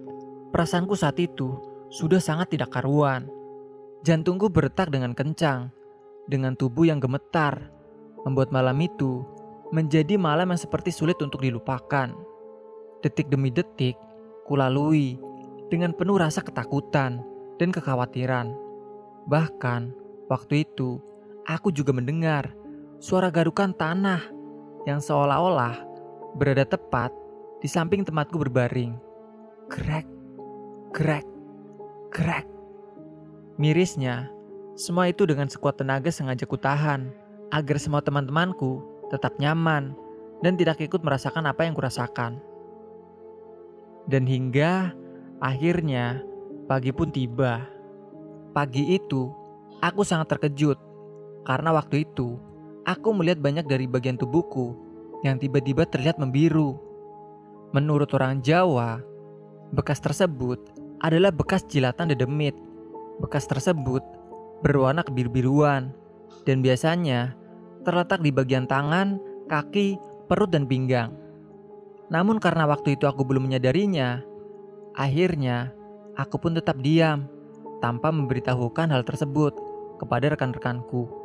perasaanku 0.50 0.98
saat 0.98 1.18
itu 1.22 1.58
sudah 1.94 2.18
sangat 2.18 2.58
tidak 2.58 2.74
karuan. 2.74 3.30
Jantungku 4.02 4.50
berdetak 4.50 4.90
dengan 4.90 5.14
kencang, 5.14 5.70
dengan 6.28 6.58
tubuh 6.58 6.90
yang 6.90 7.00
gemetar, 7.00 7.70
membuat 8.26 8.50
malam 8.50 8.76
itu 8.82 9.24
menjadi 9.70 10.18
malam 10.18 10.50
yang 10.52 10.60
seperti 10.60 10.90
sulit 10.90 11.18
untuk 11.22 11.46
dilupakan. 11.46 12.12
Detik 13.06 13.30
demi 13.30 13.54
detik, 13.54 13.96
kulalui 14.50 15.20
dengan 15.70 15.94
penuh 15.94 16.18
rasa 16.18 16.42
ketakutan 16.42 17.22
dan 17.62 17.70
kekhawatiran. 17.70 18.54
Bahkan, 19.30 19.82
waktu 20.28 20.68
itu 20.68 21.00
aku 21.48 21.72
juga 21.72 21.94
mendengar 21.96 22.52
suara 23.00 23.28
garukan 23.32 23.72
tanah 23.76 24.33
yang 24.84 25.00
seolah-olah 25.00 25.80
berada 26.36 26.68
tepat 26.68 27.14
di 27.64 27.68
samping 27.72 28.04
tempatku 28.04 28.36
berbaring. 28.36 28.98
Krek, 29.72 30.08
krek, 30.92 31.28
krek. 32.12 32.48
Mirisnya, 33.56 34.28
semua 34.74 35.08
itu 35.08 35.24
dengan 35.30 35.48
sekuat 35.48 35.80
tenaga 35.80 36.10
sengaja 36.10 36.44
kutahan 36.44 37.14
agar 37.54 37.78
semua 37.78 38.02
teman-temanku 38.02 38.82
tetap 39.14 39.38
nyaman 39.38 39.94
dan 40.42 40.58
tidak 40.58 40.82
ikut 40.82 41.00
merasakan 41.06 41.48
apa 41.48 41.64
yang 41.64 41.78
kurasakan. 41.78 42.42
Dan 44.10 44.28
hingga 44.28 44.92
akhirnya 45.40 46.20
pagi 46.68 46.92
pun 46.92 47.14
tiba. 47.14 47.64
Pagi 48.52 48.98
itu 48.98 49.32
aku 49.80 50.04
sangat 50.04 50.36
terkejut 50.36 50.76
karena 51.48 51.72
waktu 51.72 52.04
itu 52.04 52.36
aku 52.84 53.16
melihat 53.16 53.40
banyak 53.40 53.66
dari 53.68 53.88
bagian 53.88 54.20
tubuhku 54.20 54.76
yang 55.24 55.40
tiba-tiba 55.40 55.88
terlihat 55.88 56.20
membiru. 56.20 56.76
Menurut 57.72 58.12
orang 58.14 58.44
Jawa, 58.44 59.02
bekas 59.72 60.04
tersebut 60.04 60.60
adalah 61.00 61.32
bekas 61.34 61.66
jilatan 61.66 62.12
dedemit. 62.12 62.54
Bekas 63.24 63.48
tersebut 63.48 64.04
berwarna 64.62 65.02
kebiru-biruan 65.04 65.92
dan 66.44 66.58
biasanya 66.60 67.36
terletak 67.84 68.24
di 68.24 68.32
bagian 68.32 68.68
tangan, 68.68 69.20
kaki, 69.48 70.00
perut, 70.28 70.52
dan 70.52 70.68
pinggang. 70.68 71.12
Namun 72.12 72.40
karena 72.40 72.68
waktu 72.68 73.00
itu 73.00 73.08
aku 73.08 73.24
belum 73.24 73.48
menyadarinya, 73.48 74.24
akhirnya 74.96 75.72
aku 76.20 76.40
pun 76.40 76.54
tetap 76.56 76.80
diam 76.84 77.28
tanpa 77.80 78.12
memberitahukan 78.12 78.92
hal 78.92 79.04
tersebut 79.04 79.56
kepada 80.00 80.36
rekan-rekanku. 80.36 81.23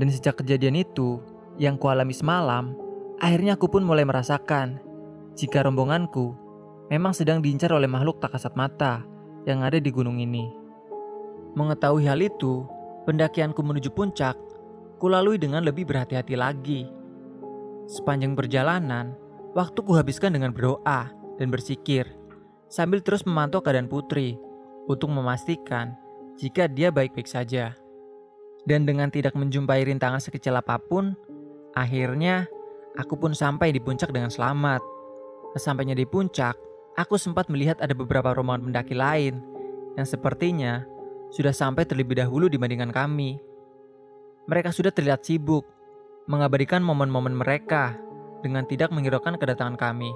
Dan 0.00 0.08
sejak 0.08 0.40
kejadian 0.40 0.80
itu 0.80 1.20
yang 1.60 1.76
kualami 1.76 2.16
semalam, 2.16 2.72
akhirnya 3.20 3.60
aku 3.60 3.68
pun 3.68 3.84
mulai 3.84 4.08
merasakan 4.08 4.80
jika 5.36 5.60
rombonganku 5.60 6.32
memang 6.88 7.12
sedang 7.12 7.44
diincar 7.44 7.68
oleh 7.76 7.84
makhluk 7.84 8.16
tak 8.16 8.32
kasat 8.32 8.56
mata 8.56 9.04
yang 9.44 9.60
ada 9.60 9.76
di 9.76 9.92
gunung 9.92 10.16
ini. 10.16 10.48
Mengetahui 11.52 12.08
hal 12.08 12.24
itu, 12.24 12.64
pendakianku 13.04 13.60
menuju 13.60 13.92
puncak 13.92 14.40
kulalui 14.96 15.36
dengan 15.36 15.68
lebih 15.68 15.84
berhati-hati 15.84 16.32
lagi. 16.32 16.88
Sepanjang 17.84 18.32
perjalanan, 18.32 19.12
waktu 19.52 19.84
kuhabiskan 19.84 20.32
dengan 20.32 20.56
berdoa 20.56 21.12
dan 21.36 21.48
bersikir, 21.52 22.08
sambil 22.72 23.04
terus 23.04 23.28
memantau 23.28 23.60
keadaan 23.60 23.90
putri 23.90 24.40
untuk 24.88 25.12
memastikan 25.12 25.92
jika 26.40 26.68
dia 26.72 26.88
baik-baik 26.88 27.28
saja. 27.28 27.76
Dan 28.68 28.84
dengan 28.84 29.08
tidak 29.08 29.32
menjumpai 29.36 29.88
rintangan 29.88 30.20
sekecil 30.20 30.52
apa 30.56 30.76
pun, 30.76 31.16
akhirnya 31.72 32.44
aku 33.00 33.16
pun 33.16 33.32
sampai 33.32 33.72
di 33.72 33.80
puncak 33.80 34.12
dengan 34.12 34.28
selamat. 34.28 34.84
Sesampainya 35.56 35.96
di 35.96 36.04
puncak, 36.04 36.54
aku 36.94 37.16
sempat 37.16 37.48
melihat 37.48 37.80
ada 37.80 37.96
beberapa 37.96 38.36
rombongan 38.36 38.70
pendaki 38.70 38.94
lain 38.94 39.40
yang 39.98 40.06
sepertinya 40.06 40.84
sudah 41.30 41.54
sampai 41.54 41.86
terlebih 41.86 42.18
dahulu 42.18 42.46
dibandingkan 42.50 42.90
kami. 42.90 43.38
Mereka 44.46 44.74
sudah 44.74 44.90
terlihat 44.90 45.22
sibuk, 45.22 45.66
mengabadikan 46.26 46.82
momen-momen 46.82 47.34
mereka 47.34 47.94
dengan 48.42 48.66
tidak 48.66 48.90
menghiraukan 48.90 49.38
kedatangan 49.38 49.78
kami. 49.78 50.10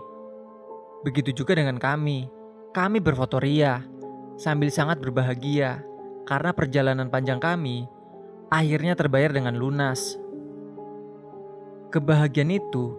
Begitu 1.06 1.44
juga 1.44 1.54
dengan 1.54 1.78
kami. 1.78 2.26
Kami 2.74 2.98
berfoto 2.98 3.38
ria, 3.38 3.86
sambil 4.34 4.66
sangat 4.70 4.98
berbahagia 4.98 5.82
karena 6.26 6.50
perjalanan 6.50 7.06
panjang 7.06 7.38
kami 7.38 7.86
akhirnya 8.54 8.94
terbayar 8.94 9.34
dengan 9.34 9.58
lunas. 9.58 10.14
Kebahagiaan 11.90 12.54
itu 12.54 12.94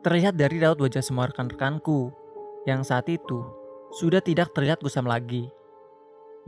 terlihat 0.00 0.32
dari 0.32 0.56
raut 0.64 0.80
wajah 0.80 1.04
semua 1.04 1.28
rekan-rekanku 1.28 2.08
yang 2.64 2.80
saat 2.80 3.12
itu 3.12 3.44
sudah 3.92 4.24
tidak 4.24 4.56
terlihat 4.56 4.80
gusam 4.80 5.04
lagi. 5.04 5.52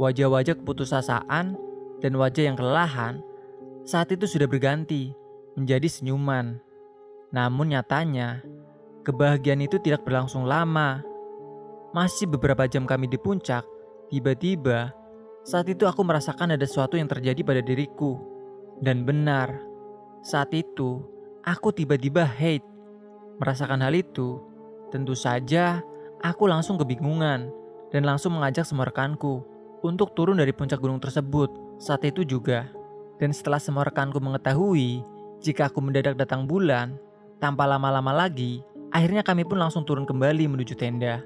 Wajah-wajah 0.01 0.57
keputusasaan 0.57 1.57
dan 2.01 2.13
wajah 2.17 2.49
yang 2.49 2.57
kelelahan 2.57 3.21
saat 3.85 4.09
itu 4.13 4.25
sudah 4.25 4.49
berganti 4.49 5.13
menjadi 5.57 5.89
senyuman. 5.93 6.57
Namun 7.33 7.77
nyatanya, 7.77 8.41
kebahagiaan 9.05 9.65
itu 9.65 9.77
tidak 9.85 10.05
berlangsung 10.09 10.49
lama. 10.49 11.05
Masih 11.93 12.29
beberapa 12.29 12.65
jam 12.69 12.89
kami 12.89 13.09
di 13.09 13.17
puncak, 13.21 13.65
tiba-tiba 14.13 14.93
saat 15.45 15.69
itu 15.69 15.89
aku 15.89 16.05
merasakan 16.05 16.57
ada 16.57 16.65
sesuatu 16.65 17.01
yang 17.01 17.09
terjadi 17.09 17.41
pada 17.41 17.65
diriku. 17.65 18.36
Dan 18.81 19.09
benar, 19.09 19.57
saat 20.21 20.53
itu 20.53 21.01
aku 21.47 21.73
tiba-tiba 21.73 22.27
hate. 22.27 22.67
Merasakan 23.41 23.85
hal 23.85 23.93
itu, 23.97 24.41
tentu 24.93 25.13
saja 25.13 25.81
aku 26.25 26.49
langsung 26.49 26.81
kebingungan 26.81 27.49
dan 27.93 28.03
langsung 28.05 28.37
mengajak 28.37 28.65
semua 28.65 28.89
rekanku 28.89 29.45
untuk 29.85 30.17
turun 30.17 30.41
dari 30.41 30.51
puncak 30.51 30.81
gunung 30.81 31.01
tersebut 31.01 31.79
saat 31.81 32.03
itu 32.05 32.25
juga. 32.27 32.69
Dan 33.17 33.33
setelah 33.33 33.61
semua 33.61 33.89
rekanku 33.89 34.21
mengetahui 34.21 35.01
jika 35.41 35.69
aku 35.69 35.81
mendadak 35.81 36.17
datang 36.17 36.45
bulan, 36.45 36.97
tanpa 37.41 37.69
lama-lama 37.69 38.13
lagi, 38.13 38.65
akhirnya 38.93 39.21
kami 39.21 39.45
pun 39.45 39.61
langsung 39.61 39.85
turun 39.85 40.09
kembali 40.09 40.49
menuju 40.49 40.77
tenda. 40.77 41.21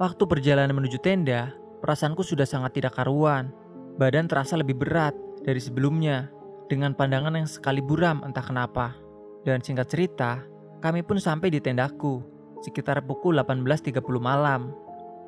Waktu 0.00 0.24
perjalanan 0.24 0.72
menuju 0.72 1.00
tenda, 1.00 1.52
perasaanku 1.84 2.24
sudah 2.24 2.48
sangat 2.48 2.80
tidak 2.80 2.96
karuan. 2.96 3.52
Badan 4.00 4.24
terasa 4.28 4.56
lebih 4.56 4.80
berat 4.80 5.12
dari 5.44 5.60
sebelumnya, 5.60 6.32
dengan 6.72 6.96
pandangan 6.96 7.36
yang 7.36 7.44
sekali 7.44 7.84
buram 7.84 8.24
entah 8.24 8.40
kenapa. 8.40 8.96
Dan 9.44 9.60
singkat 9.60 9.92
cerita, 9.92 10.40
kami 10.80 11.04
pun 11.04 11.20
sampai 11.20 11.52
di 11.52 11.60
tendaku, 11.60 12.24
sekitar 12.64 13.04
pukul 13.04 13.36
18.30 13.36 14.00
malam. 14.16 14.72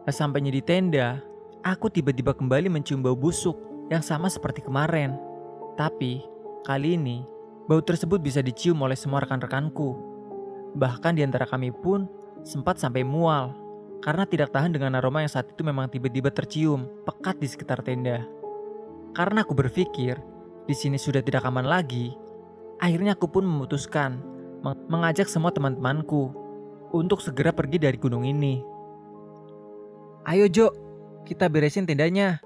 Sampainya 0.09 0.48
di 0.48 0.64
tenda, 0.64 1.20
aku 1.61 1.92
tiba-tiba 1.92 2.33
kembali 2.33 2.72
mencium 2.72 3.04
bau 3.04 3.12
busuk 3.12 3.61
yang 3.92 4.00
sama 4.00 4.33
seperti 4.33 4.64
kemarin. 4.64 5.20
Tapi, 5.76 6.24
kali 6.64 6.96
ini, 6.96 7.20
bau 7.68 7.85
tersebut 7.85 8.24
bisa 8.24 8.40
dicium 8.40 8.80
oleh 8.80 8.96
semua 8.96 9.20
rekan-rekanku. 9.20 10.00
Bahkan 10.80 11.12
di 11.20 11.28
antara 11.28 11.44
kami 11.44 11.76
pun 11.76 12.09
sempat 12.40 12.80
sampai 12.80 13.04
mual 13.04 13.52
karena 14.00 14.24
tidak 14.24 14.52
tahan 14.52 14.72
dengan 14.72 14.96
aroma 14.96 15.24
yang 15.24 15.33
saat 15.33 15.48
itu 15.48 15.61
memang 15.64 15.88
tiba-tiba 15.88 16.28
tercium 16.28 16.88
pekat 17.04 17.37
di 17.40 17.48
sekitar 17.48 17.85
tenda. 17.85 18.24
Karena 19.16 19.46
aku 19.46 19.54
berpikir 19.57 20.34
di 20.64 20.74
sini 20.77 20.96
sudah 20.96 21.20
tidak 21.20 21.44
aman 21.44 21.68
lagi, 21.68 22.16
akhirnya 22.81 23.12
aku 23.16 23.29
pun 23.29 23.44
memutuskan 23.44 24.20
mengajak 24.88 25.29
semua 25.29 25.53
teman-temanku 25.53 26.33
untuk 26.96 27.20
segera 27.20 27.53
pergi 27.53 27.77
dari 27.77 28.00
gunung 28.00 28.24
ini. 28.24 28.64
Ayo 30.24 30.48
Jo, 30.48 30.72
kita 31.29 31.53
beresin 31.53 31.85
tendanya. 31.85 32.40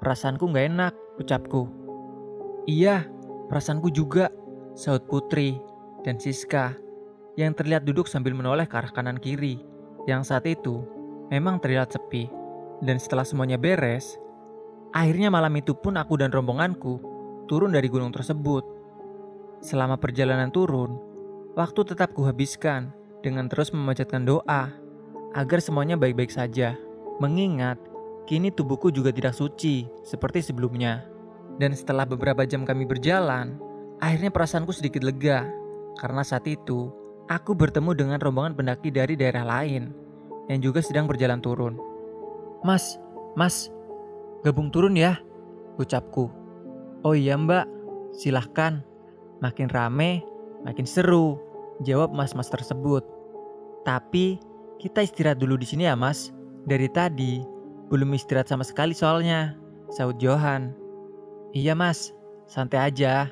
Perasaanku 0.00 0.48
gak 0.48 0.66
enak, 0.72 0.94
ucapku. 1.20 1.68
Iya, 2.64 3.04
perasaanku 3.52 3.92
juga, 3.92 4.32
saut 4.72 5.04
Putri 5.04 5.60
dan 6.08 6.16
Siska 6.16 6.72
yang 7.36 7.52
terlihat 7.52 7.84
duduk 7.84 8.08
sambil 8.08 8.32
menoleh 8.32 8.64
ke 8.64 8.74
arah 8.80 8.90
kanan 8.90 9.20
kiri 9.20 9.60
yang 10.08 10.24
saat 10.24 10.48
itu 10.48 10.82
memang 11.28 11.60
terlihat 11.60 11.92
sepi. 11.92 12.32
Dan 12.82 12.98
setelah 12.98 13.22
semuanya 13.22 13.60
beres, 13.60 14.18
akhirnya 14.90 15.30
malam 15.30 15.54
itu 15.54 15.70
pun 15.76 15.94
aku 15.94 16.18
dan 16.18 16.34
rombonganku 16.34 17.11
turun 17.52 17.76
dari 17.76 17.92
gunung 17.92 18.08
tersebut. 18.08 18.64
Selama 19.60 20.00
perjalanan 20.00 20.48
turun, 20.48 20.96
waktu 21.52 21.84
tetap 21.84 22.16
kuhabiskan 22.16 22.96
dengan 23.20 23.44
terus 23.52 23.76
memanjatkan 23.76 24.24
doa 24.24 24.72
agar 25.36 25.60
semuanya 25.60 26.00
baik-baik 26.00 26.32
saja. 26.32 26.80
Mengingat 27.20 27.76
kini 28.24 28.48
tubuhku 28.48 28.88
juga 28.88 29.12
tidak 29.12 29.36
suci 29.36 29.84
seperti 30.00 30.40
sebelumnya. 30.40 31.04
Dan 31.60 31.76
setelah 31.76 32.08
beberapa 32.08 32.48
jam 32.48 32.64
kami 32.64 32.88
berjalan, 32.88 33.60
akhirnya 34.00 34.32
perasaanku 34.32 34.72
sedikit 34.72 35.04
lega 35.04 35.44
karena 36.00 36.24
saat 36.24 36.48
itu 36.48 36.88
aku 37.28 37.52
bertemu 37.52 37.92
dengan 37.92 38.16
rombongan 38.16 38.56
pendaki 38.56 38.88
dari 38.88 39.12
daerah 39.12 39.44
lain 39.44 39.92
yang 40.48 40.64
juga 40.64 40.80
sedang 40.80 41.04
berjalan 41.04 41.44
turun. 41.44 41.76
Mas, 42.64 42.96
mas, 43.36 43.68
gabung 44.40 44.72
turun 44.72 44.96
ya, 44.96 45.20
ucapku. 45.76 46.41
Oh 47.02 47.18
iya 47.18 47.34
mbak, 47.34 47.66
silahkan. 48.14 48.78
Makin 49.42 49.66
rame, 49.74 50.22
makin 50.62 50.86
seru, 50.86 51.34
jawab 51.82 52.14
mas-mas 52.14 52.46
tersebut. 52.46 53.02
Tapi 53.82 54.38
kita 54.78 55.02
istirahat 55.02 55.42
dulu 55.42 55.58
di 55.58 55.66
sini 55.66 55.90
ya 55.90 55.98
mas. 55.98 56.30
Dari 56.62 56.86
tadi 56.86 57.42
belum 57.90 58.14
istirahat 58.14 58.46
sama 58.46 58.62
sekali 58.62 58.94
soalnya, 58.94 59.58
saud 59.90 60.22
Johan. 60.22 60.70
Iya 61.50 61.74
mas, 61.74 62.14
santai 62.46 62.86
aja. 62.86 63.26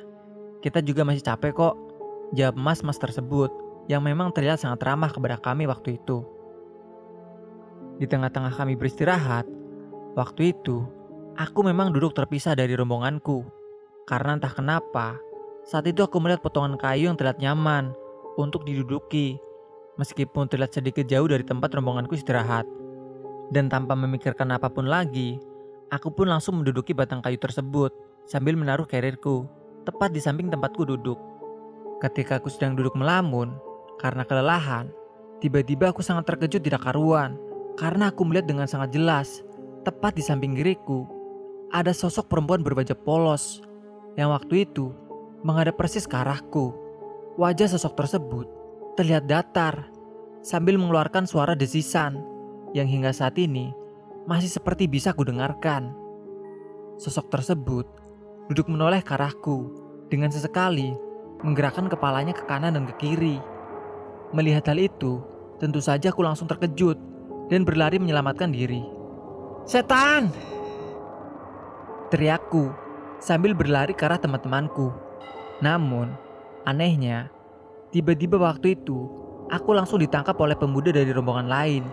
Kita 0.67 0.83
juga 0.83 1.07
masih 1.07 1.23
capek 1.23 1.55
kok. 1.55 1.79
Jawab 2.35 2.59
mas-mas 2.59 2.99
tersebut 2.99 3.55
yang 3.87 4.03
memang 4.03 4.35
terlihat 4.35 4.59
sangat 4.59 4.83
ramah 4.83 5.15
kepada 5.15 5.39
kami 5.39 5.71
waktu 5.71 5.95
itu. 5.99 6.27
Di 8.03 8.07
tengah-tengah 8.11 8.51
kami 8.55 8.75
beristirahat, 8.75 9.47
waktu 10.19 10.59
itu 10.59 10.83
aku 11.39 11.63
memang 11.63 11.95
duduk 11.95 12.19
terpisah 12.19 12.59
dari 12.59 12.75
rombonganku. 12.75 13.60
Karena 14.11 14.35
entah 14.35 14.51
kenapa, 14.51 15.15
saat 15.63 15.87
itu 15.87 16.03
aku 16.03 16.19
melihat 16.19 16.43
potongan 16.43 16.75
kayu 16.75 17.07
yang 17.07 17.15
terlihat 17.15 17.39
nyaman 17.39 17.95
untuk 18.35 18.67
diduduki, 18.67 19.39
meskipun 20.03 20.51
terlihat 20.51 20.75
sedikit 20.75 21.07
jauh 21.07 21.31
dari 21.31 21.47
tempat 21.47 21.71
rombonganku 21.79 22.19
istirahat. 22.19 22.67
Dan 23.55 23.71
tanpa 23.71 23.95
memikirkan 23.95 24.51
apa 24.51 24.67
pun 24.67 24.91
lagi, 24.91 25.39
aku 25.95 26.11
pun 26.11 26.27
langsung 26.27 26.59
menduduki 26.59 26.91
batang 26.91 27.23
kayu 27.23 27.39
tersebut 27.39 27.95
sambil 28.27 28.59
menaruh 28.59 28.83
karirku 28.83 29.47
tepat 29.87 30.11
di 30.11 30.19
samping 30.19 30.51
tempatku 30.51 30.83
duduk. 30.83 31.19
Ketika 32.03 32.43
aku 32.43 32.51
sedang 32.51 32.75
duduk 32.75 32.99
melamun 32.99 33.55
karena 34.03 34.27
kelelahan, 34.27 34.91
tiba-tiba 35.39 35.95
aku 35.95 36.03
sangat 36.03 36.27
terkejut 36.35 36.67
tidak 36.67 36.83
karuan 36.83 37.39
karena 37.79 38.11
aku 38.11 38.27
melihat 38.27 38.51
dengan 38.51 38.67
sangat 38.67 38.91
jelas 38.91 39.47
tepat 39.87 40.19
di 40.19 40.23
samping 40.27 40.53
kiriku 40.59 41.09
ada 41.71 41.95
sosok 41.95 42.27
perempuan 42.29 42.61
berbaju 42.61 42.93
polos 43.07 43.65
yang 44.19 44.35
waktu 44.35 44.67
itu 44.67 44.91
menghadap 45.43 45.79
persis 45.79 46.07
ke 46.07 46.17
arahku. 46.17 46.75
Wajah 47.39 47.71
sosok 47.71 47.95
tersebut 47.97 48.47
terlihat 48.99 49.31
datar 49.31 49.89
sambil 50.43 50.77
mengeluarkan 50.77 51.25
suara 51.25 51.55
desisan 51.55 52.21
yang 52.77 52.91
hingga 52.91 53.15
saat 53.15 53.39
ini 53.39 53.71
masih 54.27 54.51
seperti 54.51 54.91
bisa 54.91 55.15
kudengarkan. 55.15 55.95
Sosok 57.01 57.33
tersebut 57.33 57.87
duduk 58.53 58.69
menoleh 58.69 59.01
ke 59.01 59.15
arahku 59.17 59.73
dengan 60.13 60.29
sesekali 60.29 60.93
menggerakkan 61.41 61.89
kepalanya 61.89 62.37
ke 62.37 62.45
kanan 62.45 62.77
dan 62.77 62.85
ke 62.85 62.95
kiri. 63.01 63.41
Melihat 64.37 64.69
hal 64.71 64.79
itu, 64.79 65.25
tentu 65.59 65.81
saja 65.81 66.13
aku 66.13 66.21
langsung 66.23 66.47
terkejut 66.47 66.99
dan 67.49 67.65
berlari 67.65 67.97
menyelamatkan 67.97 68.53
diri. 68.53 68.85
Setan! 69.65 70.31
Teriakku 72.11 72.90
sambil 73.21 73.53
berlari 73.53 73.93
ke 73.95 74.03
arah 74.09 74.19
teman-temanku. 74.19 74.91
Namun, 75.61 76.11
anehnya, 76.65 77.29
tiba-tiba 77.93 78.41
waktu 78.41 78.75
itu 78.75 79.07
aku 79.53 79.77
langsung 79.77 80.01
ditangkap 80.01 80.35
oleh 80.41 80.57
pemuda 80.57 80.91
dari 80.91 81.13
rombongan 81.13 81.47
lain 81.47 81.85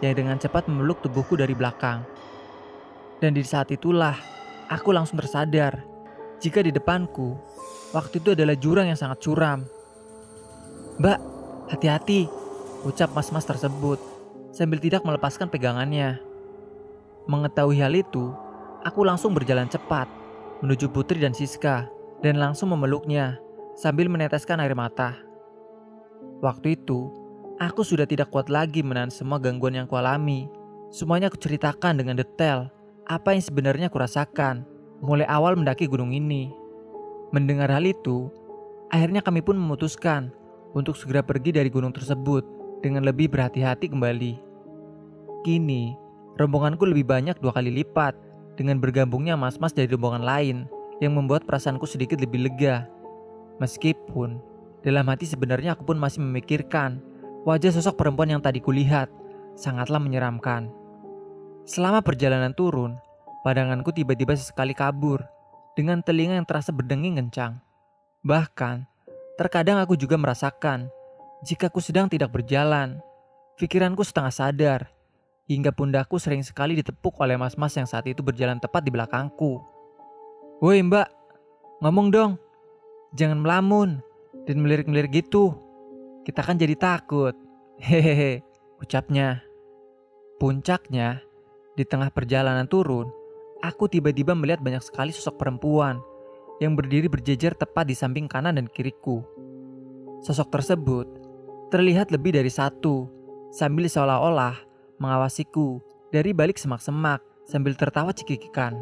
yang 0.00 0.14
dengan 0.14 0.38
cepat 0.38 0.70
memeluk 0.70 1.02
tubuhku 1.02 1.34
dari 1.34 1.52
belakang. 1.52 2.06
Dan 3.18 3.34
di 3.34 3.42
saat 3.42 3.68
itulah 3.74 4.14
aku 4.70 4.94
langsung 4.94 5.18
tersadar 5.18 5.82
jika 6.38 6.62
di 6.62 6.70
depanku 6.70 7.34
waktu 7.90 8.22
itu 8.22 8.32
adalah 8.38 8.54
jurang 8.54 8.86
yang 8.86 8.98
sangat 8.98 9.20
curam. 9.26 9.66
Mbak, 10.96 11.18
hati-hati, 11.74 12.30
ucap 12.86 13.12
mas-mas 13.12 13.44
tersebut 13.44 14.00
sambil 14.54 14.80
tidak 14.80 15.04
melepaskan 15.04 15.50
pegangannya. 15.52 16.20
Mengetahui 17.26 17.82
hal 17.82 17.92
itu, 17.92 18.32
Aku 18.86 19.02
langsung 19.02 19.34
berjalan 19.34 19.66
cepat 19.66 20.06
menuju 20.64 20.88
Putri 20.88 21.20
dan 21.20 21.36
Siska 21.36 21.88
dan 22.24 22.40
langsung 22.40 22.72
memeluknya 22.72 23.36
sambil 23.76 24.08
meneteskan 24.08 24.60
air 24.62 24.72
mata. 24.72 25.16
Waktu 26.40 26.80
itu, 26.80 27.12
aku 27.60 27.84
sudah 27.84 28.08
tidak 28.08 28.32
kuat 28.32 28.48
lagi 28.48 28.80
menahan 28.80 29.12
semua 29.12 29.36
gangguan 29.36 29.76
yang 29.76 29.88
kualami. 29.88 30.48
Semuanya 30.88 31.28
aku 31.28 31.36
ceritakan 31.36 32.00
dengan 32.00 32.16
detail 32.16 32.72
apa 33.06 33.36
yang 33.36 33.44
sebenarnya 33.44 33.88
kurasakan 33.92 34.64
mulai 35.04 35.28
awal 35.28 35.54
mendaki 35.56 35.84
gunung 35.84 36.16
ini. 36.16 36.52
Mendengar 37.34 37.68
hal 37.68 37.84
itu, 37.84 38.32
akhirnya 38.88 39.20
kami 39.20 39.44
pun 39.44 39.58
memutuskan 39.58 40.32
untuk 40.72 40.96
segera 40.96 41.20
pergi 41.20 41.52
dari 41.52 41.68
gunung 41.68 41.92
tersebut 41.92 42.44
dengan 42.80 43.04
lebih 43.04 43.28
berhati-hati 43.28 43.92
kembali. 43.92 44.32
Kini, 45.44 45.94
rombonganku 46.40 46.88
lebih 46.88 47.06
banyak 47.06 47.36
dua 47.40 47.52
kali 47.54 47.70
lipat 47.70 48.25
dengan 48.56 48.80
bergabungnya 48.80 49.36
mas-mas 49.36 49.76
dari 49.76 49.86
rombongan 49.92 50.24
lain 50.24 50.56
yang 50.98 51.12
membuat 51.12 51.44
perasaanku 51.44 51.84
sedikit 51.84 52.18
lebih 52.18 52.48
lega. 52.48 52.88
Meskipun 53.60 54.40
dalam 54.80 55.06
hati 55.12 55.28
sebenarnya 55.28 55.76
aku 55.76 55.92
pun 55.92 56.00
masih 56.00 56.24
memikirkan 56.24 57.00
wajah 57.44 57.72
sosok 57.76 58.00
perempuan 58.00 58.32
yang 58.32 58.42
tadi 58.42 58.58
kulihat 58.58 59.12
sangatlah 59.54 60.00
menyeramkan. 60.00 60.72
Selama 61.68 62.00
perjalanan 62.00 62.56
turun, 62.56 62.96
pandanganku 63.44 63.92
tiba-tiba 63.92 64.32
sesekali 64.34 64.72
kabur 64.72 65.20
dengan 65.76 66.00
telinga 66.00 66.40
yang 66.40 66.48
terasa 66.48 66.72
berdenging 66.72 67.20
kencang. 67.20 67.60
Bahkan, 68.24 68.88
terkadang 69.36 69.78
aku 69.82 69.94
juga 69.98 70.16
merasakan 70.16 70.88
jika 71.44 71.68
aku 71.68 71.84
sedang 71.84 72.08
tidak 72.08 72.32
berjalan, 72.32 72.98
pikiranku 73.60 74.00
setengah 74.00 74.32
sadar 74.32 74.80
hingga 75.46 75.70
pundakku 75.70 76.18
sering 76.18 76.42
sekali 76.42 76.74
ditepuk 76.78 77.14
oleh 77.22 77.38
mas-mas 77.38 77.74
yang 77.78 77.86
saat 77.86 78.06
itu 78.10 78.20
berjalan 78.20 78.58
tepat 78.58 78.82
di 78.82 78.90
belakangku. 78.90 79.62
Woi 80.58 80.82
mbak, 80.82 81.06
ngomong 81.82 82.10
dong, 82.10 82.32
jangan 83.14 83.38
melamun 83.40 84.02
dan 84.46 84.56
melirik-melirik 84.58 85.22
gitu. 85.22 85.54
Kita 86.26 86.42
kan 86.42 86.58
jadi 86.58 86.74
takut. 86.74 87.34
Hehehe, 87.82 88.42
ucapnya. 88.82 89.44
Puncaknya, 90.36 91.22
di 91.78 91.84
tengah 91.86 92.10
perjalanan 92.12 92.66
turun, 92.68 93.08
aku 93.62 93.88
tiba-tiba 93.88 94.36
melihat 94.36 94.60
banyak 94.60 94.84
sekali 94.84 95.14
sosok 95.14 95.40
perempuan 95.40 96.00
yang 96.60 96.72
berdiri 96.72 97.08
berjejer 97.08 97.52
tepat 97.52 97.88
di 97.88 97.94
samping 97.96 98.26
kanan 98.28 98.56
dan 98.56 98.66
kiriku. 98.68 99.24
Sosok 100.24 100.48
tersebut 100.60 101.06
terlihat 101.68 102.12
lebih 102.12 102.32
dari 102.36 102.48
satu, 102.48 103.08
sambil 103.52 103.88
seolah-olah 103.88 104.65
mengawasiku 104.96 105.80
dari 106.10 106.32
balik 106.32 106.56
semak-semak 106.56 107.20
sambil 107.46 107.76
tertawa 107.76 108.10
cekikikan. 108.10 108.76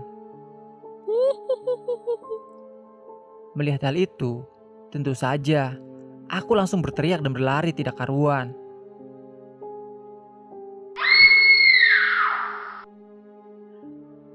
Melihat 3.55 3.87
hal 3.87 3.95
itu, 3.95 4.43
tentu 4.91 5.15
saja 5.15 5.79
aku 6.27 6.59
langsung 6.59 6.83
berteriak 6.83 7.23
dan 7.23 7.31
berlari 7.31 7.71
tidak 7.71 7.99
karuan. 7.99 8.51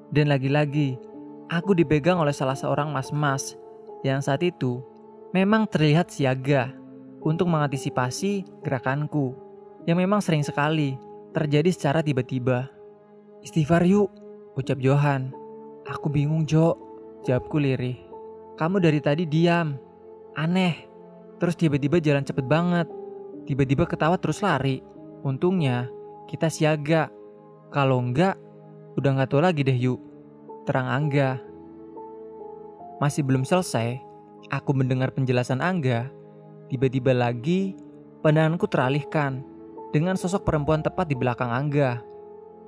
Dan 0.09 0.25
lagi-lagi, 0.25 0.97
aku 1.53 1.77
dipegang 1.77 2.17
oleh 2.17 2.33
salah 2.33 2.57
seorang 2.57 2.89
mas-mas 2.89 3.53
yang 4.01 4.23
saat 4.25 4.41
itu 4.41 4.81
memang 5.35 5.69
terlihat 5.69 6.09
siaga 6.09 6.73
untuk 7.21 7.45
mengantisipasi 7.51 8.47
gerakanku 8.65 9.35
yang 9.85 9.99
memang 9.99 10.23
sering 10.23 10.41
sekali 10.41 10.97
terjadi 11.39 11.71
secara 11.71 12.03
tiba-tiba. 12.03 12.67
Istighfar 13.39 13.87
yuk, 13.87 14.11
ucap 14.59 14.75
Johan. 14.83 15.31
Aku 15.87 16.11
bingung 16.11 16.43
Jo, 16.43 16.75
jawabku 17.23 17.63
lirih. 17.63 17.95
Kamu 18.59 18.83
dari 18.83 18.99
tadi 18.99 19.23
diam, 19.23 19.79
aneh. 20.35 20.83
Terus 21.39 21.55
tiba-tiba 21.55 22.03
jalan 22.03 22.27
cepet 22.27 22.43
banget. 22.43 22.91
Tiba-tiba 23.47 23.87
ketawa 23.87 24.19
terus 24.19 24.43
lari. 24.43 24.83
Untungnya 25.23 25.87
kita 26.27 26.51
siaga. 26.51 27.07
Kalau 27.71 28.03
enggak, 28.03 28.35
udah 28.99 29.09
nggak 29.15 29.31
tahu 29.31 29.39
lagi 29.39 29.63
deh 29.63 29.79
yuk. 29.79 30.03
Terang 30.67 30.91
Angga. 30.91 31.39
Masih 32.99 33.23
belum 33.23 33.47
selesai, 33.47 33.95
aku 34.51 34.75
mendengar 34.75 35.15
penjelasan 35.15 35.63
Angga. 35.63 36.11
Tiba-tiba 36.67 37.15
lagi, 37.15 37.79
pandanganku 38.19 38.67
teralihkan 38.67 39.48
dengan 39.89 40.13
sosok 40.13 40.45
perempuan 40.45 40.85
tepat 40.85 41.09
di 41.09 41.17
belakang 41.17 41.49
Angga 41.49 42.01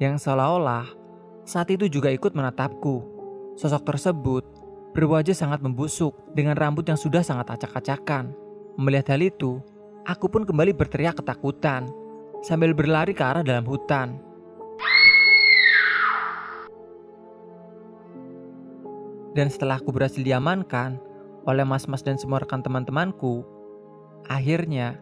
yang 0.02 0.18
seolah-olah 0.18 0.90
saat 1.46 1.70
itu 1.70 1.86
juga 1.86 2.10
ikut 2.10 2.34
menatapku. 2.34 3.06
Sosok 3.54 3.86
tersebut 3.86 4.44
berwajah 4.98 5.38
sangat 5.38 5.62
membusuk 5.62 6.18
dengan 6.34 6.58
rambut 6.58 6.82
yang 6.90 6.98
sudah 6.98 7.22
sangat 7.22 7.54
acak-acakan. 7.54 8.34
Melihat 8.74 9.14
hal 9.14 9.22
itu, 9.22 9.62
aku 10.10 10.26
pun 10.32 10.50
kembali 10.50 10.74
berteriak 10.74 11.22
ketakutan 11.22 11.86
sambil 12.42 12.74
berlari 12.74 13.14
ke 13.14 13.22
arah 13.22 13.46
dalam 13.46 13.70
hutan. 13.70 14.18
Dan 19.32 19.48
setelah 19.48 19.80
aku 19.80 19.94
berhasil 19.94 20.20
diamankan 20.20 20.98
oleh 21.46 21.64
mas-mas 21.64 22.04
dan 22.04 22.18
semua 22.18 22.42
rekan 22.42 22.60
teman-temanku, 22.60 23.46
akhirnya 24.28 25.00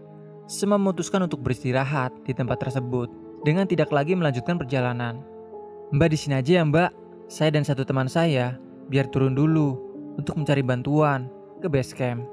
semua 0.50 0.82
memutuskan 0.82 1.22
untuk 1.30 1.46
beristirahat 1.46 2.10
di 2.26 2.34
tempat 2.34 2.58
tersebut 2.58 3.06
dengan 3.46 3.70
tidak 3.70 3.94
lagi 3.94 4.18
melanjutkan 4.18 4.58
perjalanan. 4.58 5.22
Mbak 5.94 6.10
di 6.10 6.18
sini 6.18 6.42
aja 6.42 6.52
ya 6.60 6.64
mbak, 6.66 6.90
saya 7.30 7.54
dan 7.54 7.62
satu 7.62 7.86
teman 7.86 8.10
saya 8.10 8.58
biar 8.90 9.06
turun 9.14 9.38
dulu 9.38 9.78
untuk 10.18 10.42
mencari 10.42 10.66
bantuan 10.66 11.30
ke 11.62 11.70
base 11.70 11.94
camp. 11.94 12.26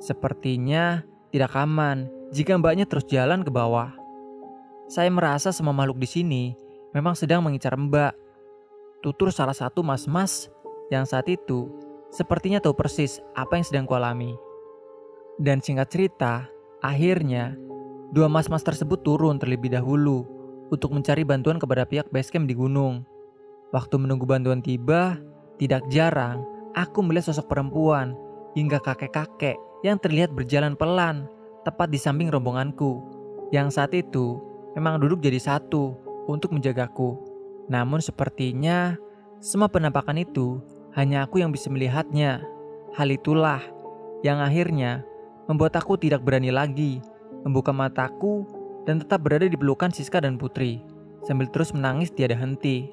Sepertinya 0.00 1.04
tidak 1.28 1.52
aman 1.52 2.08
jika 2.32 2.56
mbaknya 2.56 2.88
terus 2.88 3.04
jalan 3.04 3.44
ke 3.44 3.52
bawah. 3.52 3.92
Saya 4.88 5.12
merasa 5.12 5.52
semua 5.52 5.76
makhluk 5.76 6.00
di 6.00 6.08
sini 6.08 6.44
memang 6.96 7.12
sedang 7.12 7.44
mengincar 7.44 7.76
mbak. 7.76 8.16
Tutur 9.04 9.28
salah 9.36 9.56
satu 9.56 9.84
mas-mas 9.84 10.48
yang 10.88 11.04
saat 11.04 11.28
itu 11.28 11.68
sepertinya 12.08 12.56
tahu 12.56 12.72
persis 12.72 13.20
apa 13.36 13.60
yang 13.60 13.68
sedang 13.68 13.84
kualami. 13.84 14.32
Dan 15.40 15.64
singkat 15.64 15.88
cerita, 15.88 16.48
Akhirnya, 16.80 17.56
dua 18.12 18.26
mas-mas 18.28 18.64
tersebut 18.64 19.04
turun 19.04 19.36
terlebih 19.36 19.72
dahulu 19.72 20.24
untuk 20.72 20.94
mencari 20.94 21.24
bantuan 21.26 21.60
kepada 21.60 21.84
pihak 21.84 22.08
basecamp 22.08 22.48
di 22.48 22.56
gunung. 22.56 23.04
Waktu 23.70 24.00
menunggu 24.00 24.26
bantuan 24.26 24.64
tiba, 24.64 25.20
tidak 25.60 25.84
jarang 25.92 26.42
aku 26.74 27.04
melihat 27.04 27.30
sosok 27.30 27.52
perempuan 27.52 28.16
hingga 28.56 28.82
kakek-kakek 28.82 29.58
yang 29.86 30.00
terlihat 30.00 30.34
berjalan 30.34 30.74
pelan 30.74 31.28
tepat 31.62 31.92
di 31.92 31.98
samping 32.00 32.32
rombonganku 32.32 33.04
yang 33.54 33.68
saat 33.68 33.92
itu 33.94 34.40
memang 34.74 34.98
duduk 34.98 35.20
jadi 35.22 35.38
satu 35.38 35.94
untuk 36.26 36.56
menjagaku. 36.56 37.18
Namun 37.70 38.02
sepertinya 38.02 38.98
semua 39.38 39.70
penampakan 39.70 40.18
itu 40.18 40.58
hanya 40.98 41.22
aku 41.22 41.38
yang 41.38 41.54
bisa 41.54 41.70
melihatnya 41.70 42.42
Hal 42.90 43.06
itulah 43.14 43.62
yang 44.26 44.42
akhirnya 44.42 45.06
membuat 45.50 45.74
aku 45.74 45.98
tidak 45.98 46.22
berani 46.22 46.54
lagi 46.54 47.02
membuka 47.42 47.74
mataku 47.74 48.46
dan 48.86 49.02
tetap 49.02 49.26
berada 49.26 49.50
di 49.50 49.58
pelukan 49.58 49.90
Siska 49.90 50.22
dan 50.22 50.38
Putri 50.38 50.78
sambil 51.26 51.50
terus 51.50 51.74
menangis 51.74 52.14
tiada 52.14 52.38
henti. 52.38 52.86